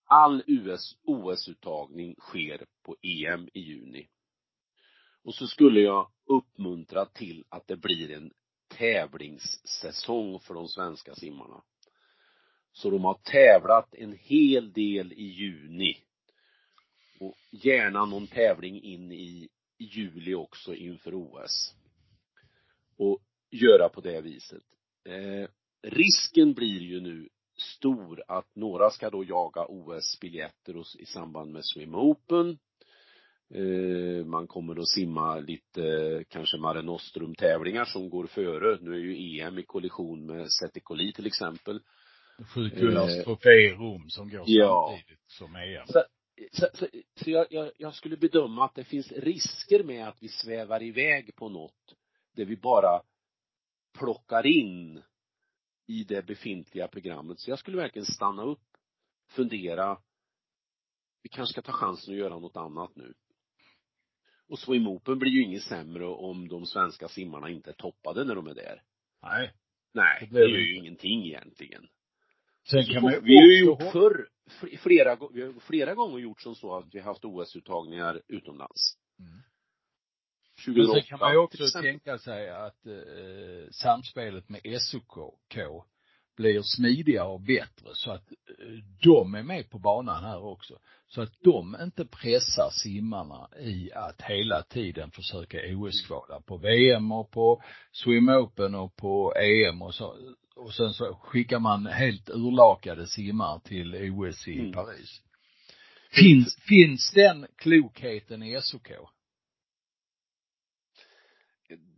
all 0.04 0.42
US, 0.46 0.96
OS-uttagning 1.02 2.16
sker 2.18 2.66
på 2.82 2.96
EM 3.02 3.48
i 3.52 3.60
juni. 3.60 4.08
Och 5.22 5.34
så 5.34 5.46
skulle 5.46 5.80
jag 5.80 6.10
uppmuntra 6.26 7.06
till 7.06 7.44
att 7.48 7.66
det 7.66 7.76
blir 7.76 8.10
en 8.10 8.32
tävlingssäsong 8.68 10.40
för 10.40 10.54
de 10.54 10.68
svenska 10.68 11.14
simmarna. 11.14 11.62
Så 12.72 12.90
de 12.90 13.04
har 13.04 13.14
tävlat 13.14 13.94
en 13.94 14.12
hel 14.12 14.72
del 14.72 15.12
i 15.12 15.24
juni. 15.24 15.96
Och 17.20 17.34
gärna 17.50 18.04
någon 18.04 18.26
tävling 18.26 18.82
in 18.82 19.12
i 19.12 19.48
juli 19.78 20.34
också 20.34 20.74
inför 20.74 21.14
OS. 21.14 21.74
Och 22.98 23.18
göra 23.50 23.88
på 23.88 24.00
det 24.00 24.20
viset. 24.20 24.62
Eh, 25.08 25.48
risken 25.82 26.54
blir 26.54 26.80
ju 26.80 27.00
nu 27.00 27.28
stor 27.58 28.22
att 28.28 28.56
några 28.56 28.90
ska 28.90 29.10
då 29.10 29.24
jaga 29.24 29.66
OS-biljetter 29.68 31.00
i 31.00 31.06
samband 31.06 31.52
med 31.52 31.64
Swim 31.64 31.94
Open. 31.94 32.58
Eh, 33.54 34.24
man 34.24 34.46
kommer 34.46 34.80
att 34.80 34.88
simma 34.88 35.38
lite 35.38 36.24
kanske 36.28 36.56
Mare 36.56 36.82
Nostrum 36.82 37.34
tävlingar 37.34 37.84
som 37.84 38.10
går 38.10 38.26
före. 38.26 38.78
Nu 38.80 38.94
är 38.94 38.98
ju 38.98 39.40
EM 39.40 39.58
i 39.58 39.62
kollision 39.62 40.26
med 40.26 40.52
Setikoli 40.52 41.12
till 41.12 41.26
exempel. 41.26 41.80
Sjukullars 42.54 43.24
trofé 43.24 43.50
i 43.50 43.70
Rom 43.70 44.10
som 44.10 44.30
går 44.30 44.44
ja. 44.46 44.88
samtidigt 44.90 45.24
som 45.26 45.56
EM. 45.56 45.86
Så, 45.86 46.04
så, 46.52 46.66
så, 46.74 46.86
så 47.14 47.30
jag, 47.30 47.46
jag, 47.50 47.70
jag, 47.78 47.94
skulle 47.94 48.16
bedöma 48.16 48.64
att 48.64 48.74
det 48.74 48.84
finns 48.84 49.12
risker 49.12 49.84
med 49.84 50.08
att 50.08 50.22
vi 50.22 50.28
svävar 50.28 50.82
iväg 50.82 51.36
på 51.36 51.48
något 51.48 51.95
där 52.36 52.44
vi 52.44 52.56
bara 52.56 53.02
plockar 53.98 54.46
in 54.46 55.02
i 55.86 56.04
det 56.04 56.26
befintliga 56.26 56.88
programmet. 56.88 57.40
Så 57.40 57.50
jag 57.50 57.58
skulle 57.58 57.76
verkligen 57.76 58.06
stanna 58.06 58.42
upp, 58.42 58.66
fundera. 59.28 59.98
Vi 61.22 61.28
kanske 61.28 61.52
ska 61.52 61.62
ta 61.62 61.72
chansen 61.72 62.14
att 62.14 62.20
göra 62.20 62.38
något 62.38 62.56
annat 62.56 62.96
nu. 62.96 63.14
Och 64.48 64.58
Swim 64.58 64.86
Open 64.88 65.18
blir 65.18 65.32
ju 65.32 65.42
inget 65.42 65.62
sämre 65.62 66.06
om 66.06 66.48
de 66.48 66.66
svenska 66.66 67.08
simmarna 67.08 67.50
inte 67.50 67.70
är 67.70 67.74
toppade 67.74 68.24
när 68.24 68.34
de 68.34 68.46
är 68.46 68.54
där. 68.54 68.82
Nej. 69.22 69.52
Nej, 69.92 70.28
det, 70.30 70.38
det 70.38 70.50
gör 70.50 70.58
ju 70.58 70.76
ingenting 70.76 71.26
egentligen. 71.26 71.88
Sen 72.70 72.84
kan 72.84 73.02
man 73.02 73.12
vi 73.22 73.36
har 73.36 73.46
ju 73.46 73.58
gjort 73.58 73.92
förr, 73.92 74.28
flera, 74.78 75.18
vi 75.32 75.42
har 75.42 75.60
flera 75.60 75.94
gånger 75.94 76.18
gjort 76.18 76.40
som 76.40 76.54
så 76.54 76.76
att 76.76 76.94
vi 76.94 76.98
har 76.98 77.06
haft 77.06 77.24
OS-uttagningar 77.24 78.22
utomlands. 78.28 78.98
Mm. 79.18 79.42
2008. 80.66 80.92
Men 80.92 81.02
sen 81.02 81.08
kan 81.08 81.18
man 81.18 81.32
ju 81.32 81.38
också 81.38 81.80
tänka 81.82 82.18
sig 82.18 82.50
att 82.50 82.86
eh, 82.86 83.70
samspelet 83.70 84.48
med 84.48 84.60
SOK 84.80 85.18
blir 86.36 86.62
smidigare 86.62 87.28
och 87.28 87.40
bättre 87.40 87.88
så 87.94 88.10
att 88.10 88.30
eh, 88.30 88.66
de 89.02 89.34
är 89.34 89.42
med 89.42 89.70
på 89.70 89.78
banan 89.78 90.24
här 90.24 90.44
också. 90.44 90.78
Så 91.08 91.22
att 91.22 91.32
de 91.44 91.76
inte 91.82 92.04
pressar 92.04 92.70
simmarna 92.70 93.48
i 93.60 93.92
att 93.92 94.22
hela 94.22 94.62
tiden 94.62 95.10
försöka 95.10 95.58
OS-kvala 95.58 96.40
på 96.40 96.56
VM 96.56 97.12
och 97.12 97.30
på 97.30 97.62
Swim 97.92 98.28
Open 98.28 98.74
och 98.74 98.96
på 98.96 99.34
EM 99.36 99.82
och 99.82 99.94
så. 99.94 100.16
Och 100.56 100.74
sen 100.74 100.92
så 100.92 101.14
skickar 101.14 101.58
man 101.58 101.86
helt 101.86 102.30
urlakade 102.30 103.06
simmar 103.06 103.58
till 103.58 103.94
OS 103.94 104.48
i 104.48 104.58
mm. 104.58 104.72
Paris. 104.72 105.22
Finns, 106.10 106.56
finns 106.68 107.10
den 107.14 107.46
klokheten 107.56 108.42
i 108.42 108.60
SOK? 108.62 108.90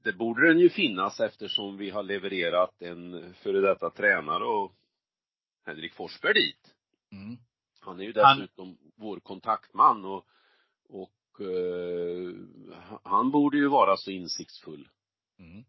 Det 0.03 0.13
borde 0.13 0.49
den 0.49 0.59
ju 0.59 0.71
finnas 0.71 1.21
eftersom 1.21 1.77
vi 1.77 1.91
har 1.91 2.03
levererat 2.03 2.83
en 2.83 3.35
före 3.35 3.61
detta 3.61 3.91
tränare 3.91 4.45
och 4.45 4.75
Henrik 5.67 5.95
Forsberg 5.95 6.35
dit. 6.35 6.75
Mm. 7.13 7.37
Han 7.81 8.01
är 8.01 8.05
ju 8.05 8.13
dessutom 8.13 8.67
han... 8.67 8.93
vår 8.97 9.21
kontaktman 9.21 10.05
och, 10.05 10.27
och 10.89 11.41
uh, 11.41 12.35
han 13.03 13.31
borde 13.31 13.57
ju 13.57 13.69
vara 13.69 13.97
så 13.97 14.11
insiktsfull. 14.11 14.89
Mm. 15.39 15.65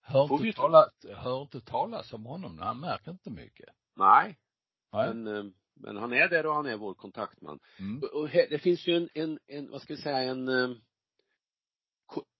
Hör 0.00 0.46
inte, 0.46 0.56
tala, 0.56 0.90
hör 1.14 1.42
inte 1.42 1.60
talas 1.60 2.12
om 2.12 2.26
honom, 2.26 2.58
han 2.58 2.80
märker 2.80 3.10
inte 3.10 3.30
mycket. 3.30 3.68
Nej. 3.96 4.38
Nej. 4.92 5.14
Men, 5.14 5.26
uh, 5.26 5.52
men 5.74 5.96
han 5.96 6.12
är 6.12 6.28
där 6.28 6.46
och 6.46 6.54
han 6.54 6.66
är 6.66 6.76
vår 6.76 6.94
kontaktman. 6.94 7.58
Mm. 7.78 8.02
Och, 8.02 8.20
och 8.20 8.28
här, 8.28 8.46
det 8.50 8.58
finns 8.58 8.86
ju 8.86 8.96
en, 8.96 9.08
en, 9.14 9.38
en, 9.46 9.70
vad 9.70 9.82
ska 9.82 9.94
vi 9.94 10.00
säga, 10.00 10.18
en 10.18 10.48
uh, 10.48 10.76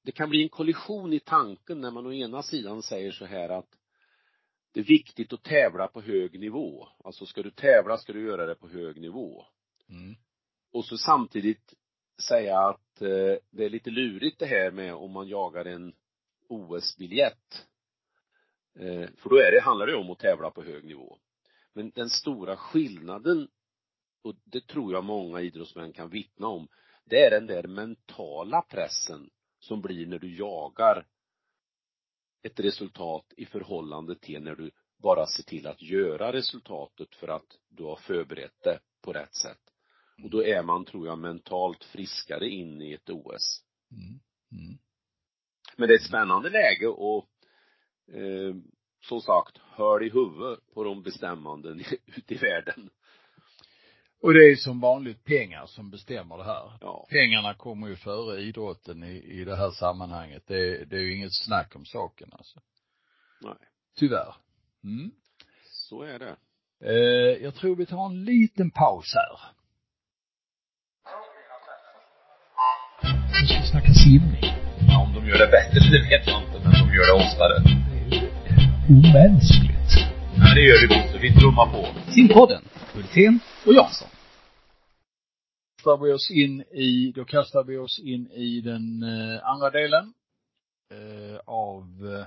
det 0.04 0.12
kan 0.12 0.28
bli 0.28 0.42
en 0.42 0.48
kollision 0.48 1.12
i 1.12 1.20
tanken 1.20 1.80
när 1.80 1.90
man 1.90 2.06
å 2.06 2.12
ena 2.12 2.42
sidan 2.42 2.82
säger 2.82 3.12
så 3.12 3.24
här 3.24 3.48
att 3.48 3.68
det 4.72 4.80
är 4.80 4.84
viktigt 4.84 5.32
att 5.32 5.42
tävla 5.42 5.88
på 5.88 6.00
hög 6.00 6.40
nivå. 6.40 6.88
Alltså 7.04 7.26
ska 7.26 7.42
du 7.42 7.50
tävla 7.50 7.98
ska 7.98 8.12
du 8.12 8.26
göra 8.26 8.46
det 8.46 8.54
på 8.54 8.68
hög 8.68 9.00
nivå. 9.00 9.44
Mm. 9.88 10.16
Och 10.72 10.84
så 10.84 10.98
samtidigt 10.98 11.74
säga 12.28 12.58
att 12.58 13.02
eh, 13.02 13.36
det 13.50 13.64
är 13.64 13.70
lite 13.70 13.90
lurigt 13.90 14.38
det 14.38 14.46
här 14.46 14.70
med 14.70 14.94
om 14.94 15.12
man 15.12 15.28
jagar 15.28 15.64
en 15.64 15.94
OS-biljett. 16.48 17.66
Eh, 18.78 19.08
för 19.16 19.30
då 19.30 19.36
är 19.36 19.52
det, 19.52 19.60
handlar 19.60 19.86
det 19.86 19.96
om 19.96 20.10
att 20.10 20.18
tävla 20.18 20.50
på 20.50 20.62
hög 20.62 20.84
nivå. 20.84 21.18
Men 21.72 21.90
den 21.90 22.10
stora 22.10 22.56
skillnaden, 22.56 23.48
och 24.22 24.34
det 24.44 24.66
tror 24.66 24.92
jag 24.92 25.04
många 25.04 25.40
idrottsmän 25.40 25.92
kan 25.92 26.10
vittna 26.10 26.46
om, 26.46 26.68
det 27.04 27.24
är 27.24 27.30
den 27.30 27.46
där 27.46 27.66
mentala 27.66 28.62
pressen 28.62 29.30
som 29.66 29.82
blir 29.82 30.06
när 30.06 30.18
du 30.18 30.36
jagar 30.36 31.06
ett 32.42 32.60
resultat 32.60 33.32
i 33.36 33.46
förhållande 33.46 34.16
till 34.18 34.42
när 34.42 34.54
du 34.54 34.70
bara 35.02 35.26
ser 35.26 35.42
till 35.42 35.66
att 35.66 35.82
göra 35.82 36.32
resultatet 36.32 37.14
för 37.14 37.28
att 37.28 37.58
du 37.68 37.84
har 37.84 37.96
förberett 37.96 38.62
det 38.62 38.80
på 39.02 39.12
rätt 39.12 39.34
sätt. 39.34 39.60
Och 40.22 40.30
då 40.30 40.44
är 40.44 40.62
man, 40.62 40.84
tror 40.84 41.06
jag, 41.06 41.18
mentalt 41.18 41.84
friskare 41.84 42.48
in 42.48 42.82
i 42.82 42.92
ett 42.92 43.10
OS. 43.10 43.64
Mm. 43.90 44.20
Mm. 44.52 44.78
Men 45.76 45.88
det 45.88 45.94
är 45.94 45.98
ett 45.98 46.08
spännande 46.08 46.50
läge 46.50 46.86
och 46.86 47.28
eh, 48.12 48.54
som 49.00 49.20
sagt, 49.20 49.58
hör 49.58 50.02
i 50.02 50.10
huvudet 50.10 50.74
på 50.74 50.84
de 50.84 51.02
bestämmande 51.02 51.68
ute 52.06 52.34
i 52.34 52.36
världen. 52.36 52.90
Och 54.22 54.34
det 54.34 54.52
är 54.52 54.56
som 54.56 54.80
vanligt 54.80 55.24
pengar 55.24 55.66
som 55.66 55.90
bestämmer 55.90 56.36
det 56.38 56.44
här. 56.44 56.72
Ja. 56.80 57.06
Pengarna 57.10 57.54
kommer 57.54 57.88
ju 57.88 57.96
före 57.96 58.40
idrotten 58.40 59.04
i, 59.04 59.40
i 59.40 59.44
det 59.44 59.56
här 59.56 59.70
sammanhanget. 59.70 60.42
Det, 60.46 60.84
det 60.84 60.96
är 60.96 61.00
ju 61.00 61.16
inget 61.16 61.34
snack 61.34 61.76
om 61.76 61.84
saken 61.84 62.28
alltså. 62.32 62.60
Nej. 63.40 63.54
Tyvärr. 63.98 64.34
Mm. 64.84 65.10
Så 65.70 66.02
är 66.02 66.18
det. 66.18 66.36
Eh, 66.84 67.44
jag 67.44 67.54
tror 67.54 67.76
vi 67.76 67.86
tar 67.86 68.06
en 68.06 68.24
liten 68.24 68.70
paus 68.70 69.14
här. 69.14 69.56
Nu 73.40 73.46
ska 73.46 73.60
vi 73.60 73.66
snacka 73.66 73.92
simning. 73.92 74.44
Ja, 74.88 75.02
om 75.02 75.14
de 75.14 75.28
gör 75.28 75.38
det 75.38 75.50
bättre, 75.58 75.78
det 75.90 76.02
vet 76.10 76.26
jag 76.26 76.42
inte, 76.42 76.56
men 76.64 76.72
de 76.72 76.94
gör 76.96 77.06
det 77.10 77.24
oftare. 77.24 77.54
Det 77.88 78.16
är 78.16 78.20
ju 78.20 78.28
omänskligt. 78.96 79.92
Ja, 80.36 80.54
det 80.54 80.62
gör 80.68 80.78
vi 80.82 80.88
Bosse. 80.88 81.18
Vi 81.18 81.30
trummar 81.40 81.66
på. 81.72 81.80
Simpodden. 82.12 82.62
Hultén 82.94 83.40
och 83.66 83.74
Jansson. 83.74 84.08
kastar 85.76 86.04
vi 86.04 86.12
oss 86.12 86.30
in 86.30 86.60
i, 86.60 87.12
då 87.14 87.24
kastar 87.24 87.64
vi 87.64 87.76
oss 87.78 87.98
in 87.98 88.30
i 88.30 88.60
den 88.60 89.02
eh, 89.02 89.46
andra 89.46 89.70
delen 89.70 90.14
eh, 90.90 91.40
av 91.44 91.82
eh, 92.06 92.26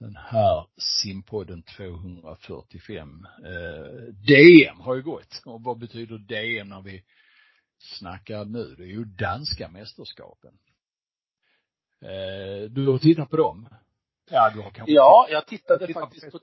den 0.00 0.16
här 0.16 0.66
simpodden 1.02 1.62
245. 1.62 3.26
Eh, 3.44 4.14
DM 4.26 4.80
har 4.80 4.94
ju 4.94 5.02
gått. 5.02 5.42
Och 5.44 5.62
vad 5.62 5.78
betyder 5.78 6.18
DM 6.18 6.68
när 6.68 6.82
vi 6.82 7.04
snackar 7.78 8.44
nu? 8.44 8.74
Det 8.78 8.82
är 8.82 8.86
ju 8.86 9.04
danska 9.04 9.68
mästerskapen. 9.68 10.58
Eh, 12.02 12.70
du 12.70 12.86
har 12.86 12.98
tittat 12.98 13.30
på 13.30 13.36
dem? 13.36 13.68
Ja, 14.30 14.50
du 14.54 14.60
har 14.60 14.70
kanske 14.70 14.92
Ja, 14.92 15.26
jag 15.30 15.46
tittade 15.46 15.86
tittat 15.86 16.02
faktiskt 16.02 16.32
på, 16.32 16.40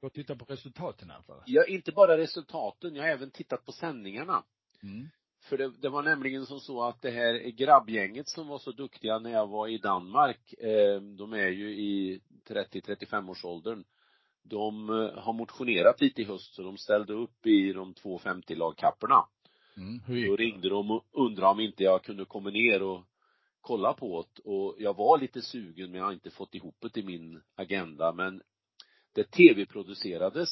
Du 0.00 0.06
har 0.06 0.10
tittat 0.10 0.38
på 0.38 0.44
resultaten 0.44 1.12
fall. 1.26 1.42
ja, 1.46 1.64
inte 1.64 1.92
bara 1.92 2.18
resultaten, 2.18 2.94
jag 2.94 3.02
har 3.02 3.10
även 3.10 3.30
tittat 3.30 3.64
på 3.64 3.72
sändningarna. 3.72 4.44
Mm. 4.82 5.08
För 5.42 5.58
det, 5.58 5.72
det 5.80 5.88
var 5.88 6.02
nämligen 6.02 6.46
som 6.46 6.60
så 6.60 6.82
att 6.82 7.02
det 7.02 7.10
här 7.10 7.50
grabbgänget 7.50 8.28
som 8.28 8.48
var 8.48 8.58
så 8.58 8.72
duktiga 8.72 9.18
när 9.18 9.30
jag 9.30 9.46
var 9.46 9.68
i 9.68 9.78
Danmark, 9.78 10.54
eh, 10.58 11.00
de 11.00 11.32
är 11.32 11.48
ju 11.48 11.70
i 11.70 12.20
30-35 12.48 13.30
års 13.30 13.44
åldern. 13.44 13.84
De 14.42 14.90
eh, 14.90 15.18
har 15.18 15.32
motionerat 15.32 16.00
lite 16.00 16.22
i 16.22 16.24
höst 16.24 16.54
så 16.54 16.62
de 16.62 16.78
ställde 16.78 17.12
upp 17.12 17.46
i 17.46 17.72
de 17.72 17.94
250 17.94 18.54
lagkapporna. 18.54 19.26
Mm. 19.76 20.00
Hur 20.06 20.16
gick 20.16 20.28
Då 20.28 20.36
ringde 20.36 20.68
de 20.68 20.90
och 20.90 21.04
undrade 21.12 21.52
om 21.52 21.60
inte 21.60 21.82
jag 21.82 22.04
kunde 22.04 22.24
komma 22.24 22.50
ner 22.50 22.82
och 22.82 23.04
kolla 23.60 23.92
på 23.92 24.26
det 24.34 24.42
och 24.42 24.74
jag 24.78 24.96
var 24.96 25.18
lite 25.18 25.42
sugen 25.42 25.90
men 25.90 25.98
jag 25.98 26.06
har 26.06 26.12
inte 26.12 26.30
fått 26.30 26.54
ihop 26.54 26.76
det 26.80 27.00
i 27.00 27.02
min 27.02 27.42
agenda 27.54 28.12
men 28.12 28.42
det 29.14 29.24
tv-producerades 29.30 30.50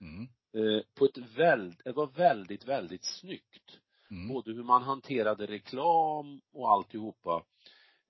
Mm. 0.00 0.22
eh, 0.54 0.82
på 0.98 1.04
ett 1.04 1.18
väldigt, 1.36 1.84
det 1.84 1.92
var 1.92 2.06
väldigt, 2.06 2.64
väldigt 2.68 3.04
snyggt. 3.04 3.78
Mm. 4.10 4.28
Både 4.28 4.52
hur 4.52 4.62
man 4.62 4.82
hanterade 4.82 5.46
reklam 5.46 6.40
och 6.52 6.70
alltihopa. 6.72 7.44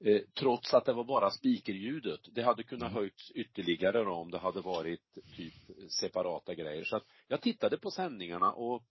Eh, 0.04 0.20
trots 0.38 0.74
att 0.74 0.84
det 0.84 0.92
var 0.92 1.04
bara 1.04 1.30
speakerljudet. 1.30 2.20
Det 2.32 2.42
hade 2.42 2.62
kunnat 2.62 2.90
Mm. 2.90 2.94
höjts 2.94 3.30
ytterligare 3.30 4.04
då 4.04 4.10
om 4.12 4.30
det 4.30 4.38
hade 4.38 4.60
varit 4.60 5.18
typ 5.36 5.54
separata 5.90 6.54
grejer. 6.54 6.84
Så 6.84 6.96
att 6.96 7.04
jag 7.28 7.40
tittade 7.42 7.78
på 7.78 7.90
sändningarna 7.90 8.52
och 8.52 8.82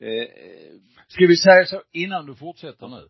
eh, 0.00 0.28
Ska 1.08 1.26
vi 1.26 1.36
säga 1.36 1.64
så 1.66 1.82
innan 1.92 2.26
du 2.26 2.34
fortsätter 2.34 2.88
nu? 2.88 3.08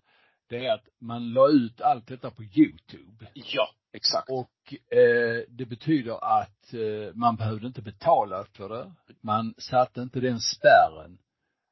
Det 0.48 0.66
är 0.66 0.72
att 0.74 0.88
man 1.00 1.32
la 1.32 1.48
ut 1.48 1.80
allt 1.80 2.06
detta 2.08 2.30
på 2.30 2.42
Youtube. 2.42 3.26
ja, 3.34 3.70
exakt. 3.96 4.30
Och 4.30 4.96
eh, 4.98 5.42
det 5.48 5.66
betyder 5.66 6.40
att 6.40 6.74
eh, 6.74 7.14
man 7.14 7.36
behövde 7.36 7.66
inte 7.66 7.82
betala 7.82 8.44
för 8.52 8.68
det. 8.68 8.92
Man 9.20 9.54
satte 9.58 10.00
inte 10.00 10.20
den 10.20 10.40
spärren 10.40 11.18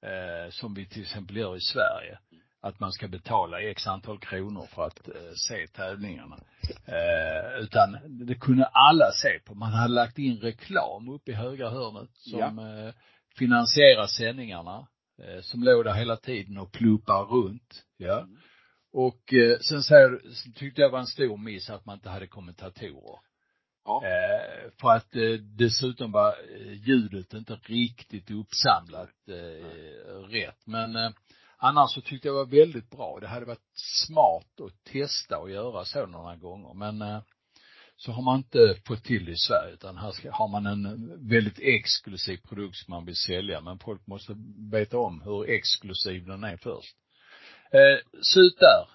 eh, 0.03 0.51
som 0.51 0.75
vi 0.75 0.87
till 0.87 1.03
exempel 1.03 1.37
gör 1.37 1.57
i 1.57 1.61
Sverige. 1.61 2.19
Att 2.61 2.81
man 2.81 2.93
ska 2.93 3.09
betala 3.09 3.61
x 3.61 3.87
antal 3.87 4.19
kronor 4.19 4.67
för 4.75 4.87
att 4.87 5.09
eh, 5.09 5.33
se 5.49 5.67
tävlingarna. 5.67 6.39
Eh, 6.87 7.61
utan 7.61 7.99
det 8.27 8.35
kunde 8.35 8.65
alla 8.65 9.13
se 9.13 9.39
på. 9.45 9.55
Man 9.55 9.73
hade 9.73 9.95
lagt 9.95 10.19
in 10.19 10.41
reklam 10.41 11.09
uppe 11.09 11.31
i 11.31 11.35
högra 11.35 11.71
hörnet 11.71 12.11
som 12.15 12.59
eh, 12.59 12.95
finansierar 13.39 14.07
sändningarna. 14.07 14.87
Som 15.41 15.63
låg 15.63 15.85
där 15.85 15.93
hela 15.93 16.17
tiden 16.17 16.59
och 16.59 16.73
pluppar 16.73 17.25
runt. 17.25 17.85
Ja. 17.97 18.21
Mm. 18.21 18.37
Och 18.95 19.35
eh, 19.35 19.59
sen 19.59 19.83
säger, 19.83 20.21
sen 20.35 20.53
tyckte 20.53 20.81
jag 20.81 20.91
det 20.91 20.93
var 20.93 20.99
en 21.01 21.07
stor 21.07 21.37
miss 21.37 21.71
att 21.71 21.87
man 21.87 21.95
inte 21.95 22.09
hade 22.11 22.27
kommentatorer. 22.27 23.19
Ja. 23.85 24.03
Eh, 24.05 24.71
för 24.81 24.89
att 24.89 25.17
eh, 25.17 25.33
dessutom 25.33 26.13
var 26.13 26.29
eh, 26.29 26.73
ljudet 26.73 27.35
inte 27.35 27.55
riktigt 27.63 28.31
uppsamlat 28.31 29.29
eh, 29.29 30.19
rätt. 30.29 30.67
Men 30.67 30.97
eh, 30.97 31.11
annars 31.57 31.91
så 31.91 32.01
tyckte 32.01 32.29
jag 32.29 32.35
det 32.35 32.45
var 32.45 32.65
väldigt 32.65 32.91
bra. 32.91 33.19
Det 33.21 33.29
hade 33.29 33.47
varit 33.47 33.71
smart 34.07 34.61
att 34.61 34.85
testa 34.93 35.39
och 35.39 35.51
göra 35.51 35.85
så 35.85 36.07
några 36.07 36.37
gånger. 36.37 36.75
Men 36.75 37.23
så 37.97 38.13
har 38.13 38.23
man 38.23 38.37
inte 38.37 38.77
fått 38.87 39.05
till 39.05 39.25
det 39.25 39.33
i 39.33 39.37
Sverige 39.37 39.75
utan 39.75 39.97
här 39.97 40.13
ska, 40.13 40.33
har 40.33 40.49
man 40.49 40.67
en 40.67 41.13
väldigt 41.29 41.59
exklusiv 41.59 42.37
produkt 42.37 42.77
som 42.77 42.93
man 42.93 43.05
vill 43.05 43.17
sälja. 43.17 43.61
Men 43.61 43.79
folk 43.79 44.07
måste 44.07 44.37
veta 44.73 44.99
om 44.99 45.23
hur 45.23 45.51
exklusiv 45.51 46.27
den 46.27 46.45
är 46.45 46.57
först. 46.57 46.97
Eh, 47.75 47.99
slut 48.23 48.59
där. 48.59 48.89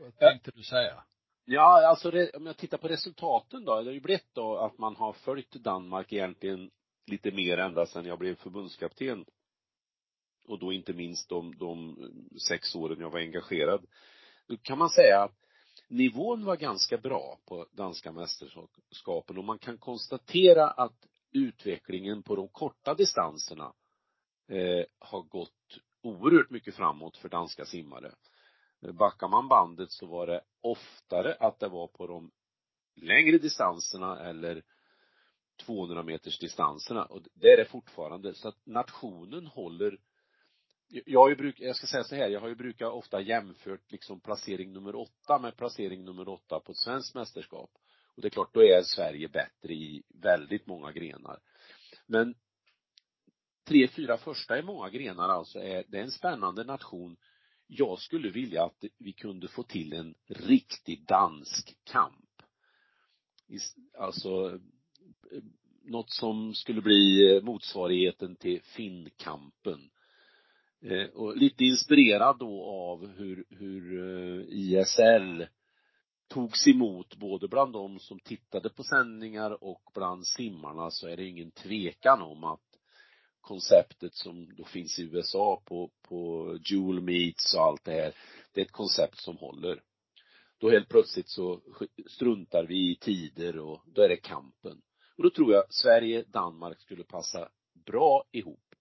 Vad 0.00 0.18
tänkte 0.18 0.50
du 0.54 0.62
säga? 0.62 1.04
Ja, 1.44 1.88
alltså 1.88 2.10
det, 2.10 2.30
om 2.30 2.46
jag 2.46 2.56
tittar 2.56 2.78
på 2.78 2.88
resultaten 2.88 3.64
då, 3.64 3.80
det 3.80 3.88
har 3.88 3.92
ju 3.92 4.00
blivit 4.00 4.34
då 4.34 4.56
att 4.56 4.78
man 4.78 4.96
har 4.96 5.12
följt 5.12 5.52
Danmark 5.52 6.12
egentligen 6.12 6.70
lite 7.06 7.30
mer 7.30 7.58
ända 7.58 7.86
sedan 7.86 8.04
jag 8.04 8.18
blev 8.18 8.34
förbundskapten. 8.34 9.24
Och 10.48 10.58
då 10.58 10.72
inte 10.72 10.92
minst 10.92 11.28
de, 11.28 11.58
de 11.58 11.96
sex 12.48 12.74
åren 12.74 13.00
jag 13.00 13.10
var 13.10 13.20
engagerad. 13.20 13.86
Då 14.46 14.56
kan 14.56 14.78
man 14.78 14.90
säga 14.90 15.22
att 15.22 15.36
nivån 15.88 16.44
var 16.44 16.56
ganska 16.56 16.98
bra 16.98 17.38
på 17.44 17.66
danska 17.72 18.12
mästerskapen 18.12 19.38
och 19.38 19.44
man 19.44 19.58
kan 19.58 19.78
konstatera 19.78 20.70
att 20.70 21.06
utvecklingen 21.32 22.22
på 22.22 22.36
de 22.36 22.48
korta 22.48 22.94
distanserna 22.94 23.72
eh, 24.48 24.84
har 24.98 25.22
gått 25.22 25.80
oerhört 26.04 26.50
mycket 26.50 26.74
framåt 26.74 27.16
för 27.16 27.28
danska 27.28 27.64
simmare. 27.64 28.14
Backar 28.92 29.28
man 29.28 29.48
bandet 29.48 29.90
så 29.90 30.06
var 30.06 30.26
det 30.26 30.40
oftare 30.60 31.34
att 31.34 31.58
det 31.58 31.68
var 31.68 31.86
på 31.86 32.06
de 32.06 32.30
längre 32.96 33.38
distanserna 33.38 34.20
eller 34.20 34.62
200 35.66 36.02
meters 36.02 36.38
distanserna 36.38 37.04
och 37.04 37.22
det 37.34 37.52
är 37.52 37.56
det 37.56 37.64
fortfarande 37.64 38.34
så 38.34 38.48
att 38.48 38.66
nationen 38.66 39.46
håller 39.46 39.98
jag 40.88 41.20
har 41.20 41.28
ju 41.28 41.36
bruk, 41.36 41.60
jag 41.60 41.76
ska 41.76 41.86
säga 41.86 42.04
så 42.04 42.14
här, 42.14 42.28
jag 42.28 42.40
har 42.40 42.48
ju 42.48 42.54
brukat 42.54 42.92
ofta 42.92 43.20
jämfört 43.20 43.92
liksom 43.92 44.20
placering 44.20 44.72
nummer 44.72 44.96
åtta 44.96 45.38
med 45.38 45.56
placering 45.56 46.04
nummer 46.04 46.28
åtta 46.28 46.60
på 46.60 46.72
ett 46.72 46.78
svenskt 46.78 47.14
mästerskap. 47.14 47.70
Och 48.16 48.22
det 48.22 48.28
är 48.28 48.30
klart, 48.30 48.54
då 48.54 48.62
är 48.62 48.82
Sverige 48.82 49.28
bättre 49.28 49.74
i 49.74 50.02
väldigt 50.08 50.66
många 50.66 50.92
grenar. 50.92 51.40
Men 52.06 52.34
tre, 53.64 53.88
fyra 53.88 54.18
första 54.18 54.58
i 54.58 54.62
många 54.62 54.90
grenar 54.90 55.28
alltså 55.28 55.58
är, 55.58 55.84
det 55.88 55.98
är 55.98 56.02
en 56.02 56.10
spännande 56.10 56.64
nation. 56.64 57.16
Jag 57.66 57.98
skulle 57.98 58.30
vilja 58.30 58.64
att 58.64 58.84
vi 58.98 59.12
kunde 59.12 59.48
få 59.48 59.62
till 59.62 59.92
en 59.92 60.14
riktig 60.26 61.06
dansk 61.06 61.76
kamp. 61.84 62.42
Alltså, 63.98 64.60
något 65.84 66.10
som 66.10 66.54
skulle 66.54 66.80
bli 66.80 67.30
eh, 67.36 67.42
motsvarigheten 67.42 68.36
till 68.36 68.60
Finnkampen. 68.62 69.90
Eh, 70.82 71.06
och 71.06 71.36
lite 71.36 71.64
inspirerad 71.64 72.38
då 72.38 72.64
av 72.64 73.06
hur, 73.06 73.44
hur 73.50 73.98
eh, 73.98 74.44
ISL 74.48 75.46
togs 76.28 76.66
emot 76.66 77.16
både 77.16 77.48
bland 77.48 77.72
de 77.72 77.98
som 77.98 78.20
tittade 78.20 78.70
på 78.70 78.82
sändningar 78.82 79.64
och 79.64 79.82
bland 79.94 80.26
simmarna 80.26 80.90
så 80.90 81.08
är 81.08 81.16
det 81.16 81.24
ingen 81.24 81.50
tvekan 81.50 82.22
om 82.22 82.44
att 82.44 82.60
konceptet 83.44 84.14
som 84.14 84.54
då 84.56 84.64
finns 84.64 84.98
i 84.98 85.02
USA 85.02 85.62
på, 85.64 85.90
på 86.02 86.48
Jewel 86.64 87.00
Meets 87.00 87.54
och 87.54 87.60
allt 87.60 87.84
det 87.84 87.92
här, 87.92 88.14
det 88.52 88.60
är 88.60 88.64
ett 88.64 88.72
koncept 88.72 89.18
som 89.18 89.36
håller. 89.36 89.82
Då 90.58 90.70
helt 90.70 90.88
plötsligt 90.88 91.28
så 91.28 91.60
struntar 92.06 92.64
vi 92.64 92.90
i 92.90 92.96
tider 92.96 93.58
och 93.58 93.82
då 93.86 94.02
är 94.02 94.08
det 94.08 94.16
kampen. 94.16 94.82
Och 95.16 95.22
då 95.22 95.30
tror 95.30 95.52
jag 95.52 95.74
Sverige, 95.74 96.24
Danmark 96.28 96.80
skulle 96.80 97.04
passa 97.04 97.48
bra 97.86 98.24
ihop. 98.32 98.74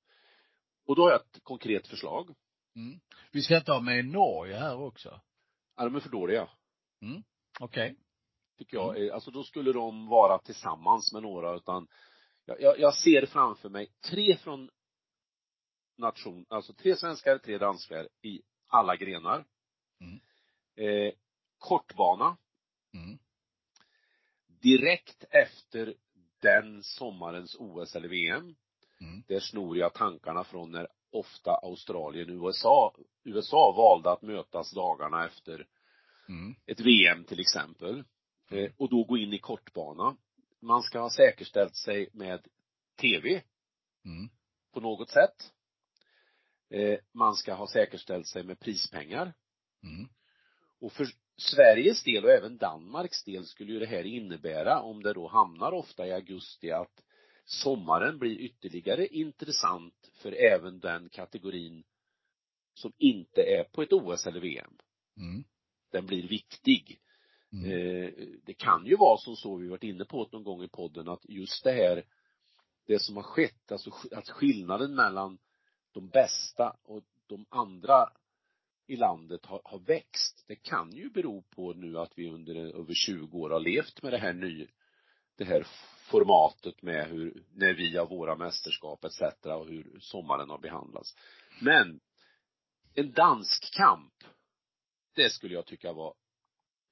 Och 0.85 0.95
då 0.95 1.01
har 1.01 1.11
jag 1.11 1.21
ett 1.21 1.43
konkret 1.43 1.87
förslag. 1.87 2.35
Mm. 2.75 2.99
Vi 3.31 3.41
ska 3.41 3.57
inte 3.57 3.71
ha 3.71 3.79
med 3.79 4.05
Norge 4.05 4.55
här 4.55 4.81
också. 4.81 5.21
Ja, 5.75 5.83
de 5.83 5.95
är 5.95 5.99
för 5.99 6.09
dåliga. 6.09 6.49
Mm. 7.01 7.23
Okej. 7.59 7.91
Okay. 7.91 7.95
Tycker 8.57 8.77
jag. 8.77 9.09
Alltså 9.09 9.31
då 9.31 9.43
skulle 9.43 9.73
de 9.73 10.07
vara 10.07 10.37
tillsammans 10.37 11.13
med 11.13 11.23
några 11.23 11.55
utan 11.55 11.87
jag, 12.45 12.61
jag, 12.61 12.79
jag 12.79 12.95
ser 12.95 13.25
framför 13.25 13.69
mig 13.69 13.91
tre 14.09 14.37
från 14.37 14.69
nation, 15.97 16.45
alltså 16.49 16.73
tre 16.73 16.95
svenskar, 16.95 17.37
tre 17.37 17.57
danskar 17.57 18.07
i 18.21 18.41
alla 18.67 18.95
grenar. 18.95 19.45
Mm. 19.99 20.19
Eh, 20.75 21.13
kortbana. 21.57 22.37
Mm. 22.93 23.19
direkt 24.61 25.23
efter 25.29 25.93
den 26.41 26.83
sommarens 26.83 27.55
OS 27.59 27.95
eller 27.95 28.07
VM, 28.07 28.55
Mm. 29.01 29.23
där 29.27 29.39
snor 29.39 29.77
jag 29.77 29.93
tankarna 29.93 30.43
från 30.43 30.71
när 30.71 30.87
ofta 31.11 31.51
Australien 31.51 32.29
och 32.29 32.45
USA, 32.45 32.95
USA 33.23 33.73
valde 33.77 34.11
att 34.11 34.21
mötas 34.21 34.71
dagarna 34.71 35.25
efter 35.25 35.67
Mm. 36.29 36.55
ett 36.65 36.79
VM 36.79 37.23
till 37.23 37.39
exempel. 37.39 38.03
Eh, 38.49 38.71
och 38.77 38.89
då 38.89 39.03
gå 39.03 39.17
in 39.17 39.33
i 39.33 39.39
kortbana. 39.39 40.17
Man 40.63 40.83
ska 40.83 40.99
ha 40.99 41.09
säkerställt 41.09 41.75
sig 41.75 42.09
med 42.13 42.47
TV 43.01 43.41
Mm. 44.05 44.29
på 44.73 44.79
något 44.79 45.09
sätt. 45.09 45.53
Eh, 46.69 46.99
man 47.13 47.35
ska 47.35 47.53
ha 47.53 47.67
säkerställt 47.67 48.27
sig 48.27 48.43
med 48.43 48.59
prispengar. 48.59 49.33
Mm. 49.83 50.09
Och 50.79 50.91
för 50.91 51.07
Sveriges 51.37 52.03
del 52.03 52.25
och 52.25 52.31
även 52.31 52.57
Danmarks 52.57 53.23
del 53.23 53.45
skulle 53.45 53.73
ju 53.73 53.79
det 53.79 53.85
här 53.85 54.03
innebära, 54.03 54.81
om 54.81 55.03
det 55.03 55.13
då 55.13 55.27
hamnar 55.27 55.71
ofta 55.71 56.07
i 56.07 56.11
augusti, 56.11 56.71
att 56.71 57.03
sommaren 57.45 58.19
blir 58.19 58.37
ytterligare 58.37 59.07
intressant 59.07 60.11
för 60.13 60.31
även 60.31 60.79
den 60.79 61.09
kategorin 61.09 61.83
som 62.73 62.93
inte 62.97 63.41
är 63.41 63.63
på 63.63 63.81
ett 63.81 63.93
OS 63.93 64.27
eller 64.27 64.39
VM. 64.39 64.77
Mm. 65.17 65.43
Den 65.91 66.05
blir 66.05 66.27
viktig. 66.27 66.99
Mm. 67.53 67.71
Eh, 67.71 68.11
det 68.45 68.53
kan 68.53 68.85
ju 68.85 68.95
vara 68.95 69.17
som 69.17 69.35
så, 69.35 69.55
vi 69.55 69.67
varit 69.67 69.83
inne 69.83 70.05
på 70.05 70.23
det 70.23 70.37
någon 70.37 70.43
gång 70.43 70.63
i 70.63 70.67
podden, 70.67 71.07
att 71.07 71.25
just 71.29 71.63
det 71.63 71.71
här, 71.71 72.03
det 72.87 72.99
som 72.99 73.15
har 73.15 73.23
skett, 73.23 73.71
alltså 73.71 73.91
att 74.11 74.29
skillnaden 74.29 74.95
mellan 74.95 75.37
de 75.91 76.09
bästa 76.09 76.77
och 76.83 77.03
de 77.27 77.45
andra 77.49 78.09
i 78.87 78.95
landet 78.95 79.45
har, 79.45 79.61
har 79.63 79.79
växt. 79.79 80.43
Det 80.47 80.55
kan 80.55 80.91
ju 80.91 81.09
bero 81.09 81.41
på 81.41 81.73
nu 81.73 81.99
att 81.99 82.11
vi 82.15 82.29
under 82.29 82.55
över 82.55 82.93
20 82.93 83.39
år 83.39 83.49
har 83.49 83.59
levt 83.59 84.03
med 84.03 84.13
det 84.13 84.17
här 84.17 84.33
ny 84.33 84.67
det 85.35 85.45
här 85.45 85.67
formatet 86.09 86.81
med 86.81 87.07
hur, 87.07 87.43
när 87.53 87.73
vi 87.73 87.97
har 87.97 88.05
våra 88.05 88.35
mästerskap 88.35 89.05
etc. 89.05 89.21
och 89.43 89.67
hur 89.67 89.99
sommaren 89.99 90.49
har 90.49 90.57
behandlats. 90.57 91.15
Men 91.61 91.99
en 92.93 93.11
dansk 93.11 93.73
kamp, 93.73 94.13
det 95.15 95.29
skulle 95.29 95.53
jag 95.53 95.65
tycka 95.65 95.93
var 95.93 96.13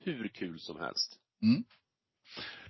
hur 0.03 0.27
kul 0.27 0.59
som 0.59 0.79
helst. 0.79 1.17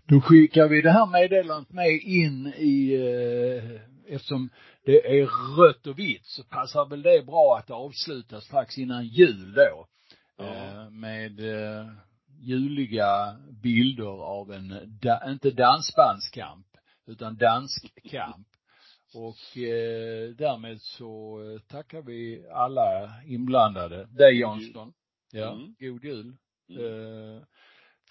Då 0.03 0.21
skickar 0.21 0.67
vi 0.67 0.81
det 0.81 0.91
här 0.91 1.05
meddelandet 1.05 1.73
med 1.73 1.91
in 2.01 2.47
i, 2.57 2.93
eh, 2.93 3.81
eftersom 4.15 4.49
det 4.85 5.19
är 5.19 5.25
rött 5.57 5.87
och 5.87 5.99
vitt 5.99 6.25
så 6.25 6.43
passar 6.43 6.85
väl 6.85 7.01
det 7.01 7.25
bra 7.25 7.57
att 7.57 7.69
avsluta 7.69 8.41
strax 8.41 8.77
innan 8.77 9.05
jul 9.05 9.53
då. 9.53 9.87
Ja. 10.37 10.43
Eh, 10.55 10.89
med 10.89 11.39
eh, 11.39 11.87
juliga 12.39 13.37
bilder 13.63 14.23
av 14.23 14.51
en, 14.51 14.99
da, 15.01 15.31
inte 15.31 15.51
dansbandskamp, 15.51 16.67
utan 17.07 17.37
danskkamp. 17.37 18.47
Och 19.13 19.57
eh, 19.57 20.29
därmed 20.29 20.81
så 20.81 21.41
eh, 21.43 21.59
tackar 21.61 22.01
vi 22.01 22.45
alla 22.53 23.13
inblandade. 23.25 24.05
Dig 24.05 24.39
Jansson. 24.39 24.93
Ja, 25.31 25.51
Mm. 25.53 25.75
god 25.79 26.03
jul. 26.03 26.35
Mm. 26.77 27.35
Eh, 27.35 27.41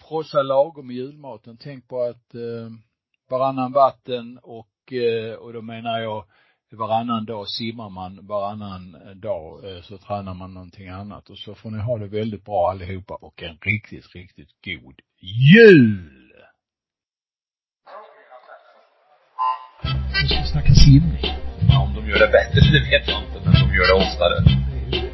frossa 0.07 0.41
lagom 0.41 0.91
i 0.91 0.93
julmaten. 0.93 1.57
Tänk 1.57 1.87
på 1.87 2.01
att 2.01 2.35
eh, 2.35 2.69
varannan 3.29 3.71
vatten 3.71 4.39
och, 4.43 4.93
eh, 4.93 5.33
och 5.33 5.53
då 5.53 5.61
menar 5.61 5.99
jag 5.99 6.25
varannan 6.71 7.25
dag 7.25 7.47
simmar 7.47 7.89
man, 7.89 8.27
varannan 8.27 8.97
dag 9.15 9.69
eh, 9.69 9.81
så 9.81 9.97
tränar 9.97 10.33
man 10.33 10.53
någonting 10.53 10.87
annat. 10.89 11.29
Och 11.29 11.37
så 11.37 11.55
får 11.55 11.71
ni 11.71 11.79
ha 11.79 11.97
det 11.97 12.07
väldigt 12.07 12.45
bra 12.45 12.69
allihopa 12.71 13.13
och 13.13 13.43
en 13.43 13.57
riktigt, 13.61 14.15
riktigt 14.15 14.49
god 14.65 14.95
jul! 15.55 16.17
Nu 20.21 20.27
ska 20.27 20.41
vi 20.41 20.47
snacka 20.47 20.73
simning. 20.73 21.25
Ja, 21.69 21.83
om 21.83 21.93
de 21.95 22.09
gör 22.09 22.19
det 22.19 22.31
bättre, 22.31 22.59
det 22.71 22.79
vet 22.91 23.07
jag 23.07 23.23
inte, 23.23 23.39
men 23.45 23.53
de 23.53 23.75
gör 23.75 23.87
det 23.87 24.03
oftare. 24.05 24.35
Det 24.89 24.97
är 24.97 25.01
ju 25.01 25.09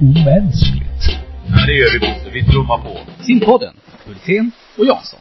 omänskligt. 0.00 0.81
Ja, 1.54 1.66
det 1.66 1.72
gör 1.72 1.92
vi 1.92 1.98
Bosse. 1.98 2.30
Vi 2.32 2.44
trummar 2.44 2.78
på. 2.78 2.98
Simpodden, 3.26 3.74
Hultén 4.06 4.52
och 4.78 4.86
Jansson. 4.86 5.20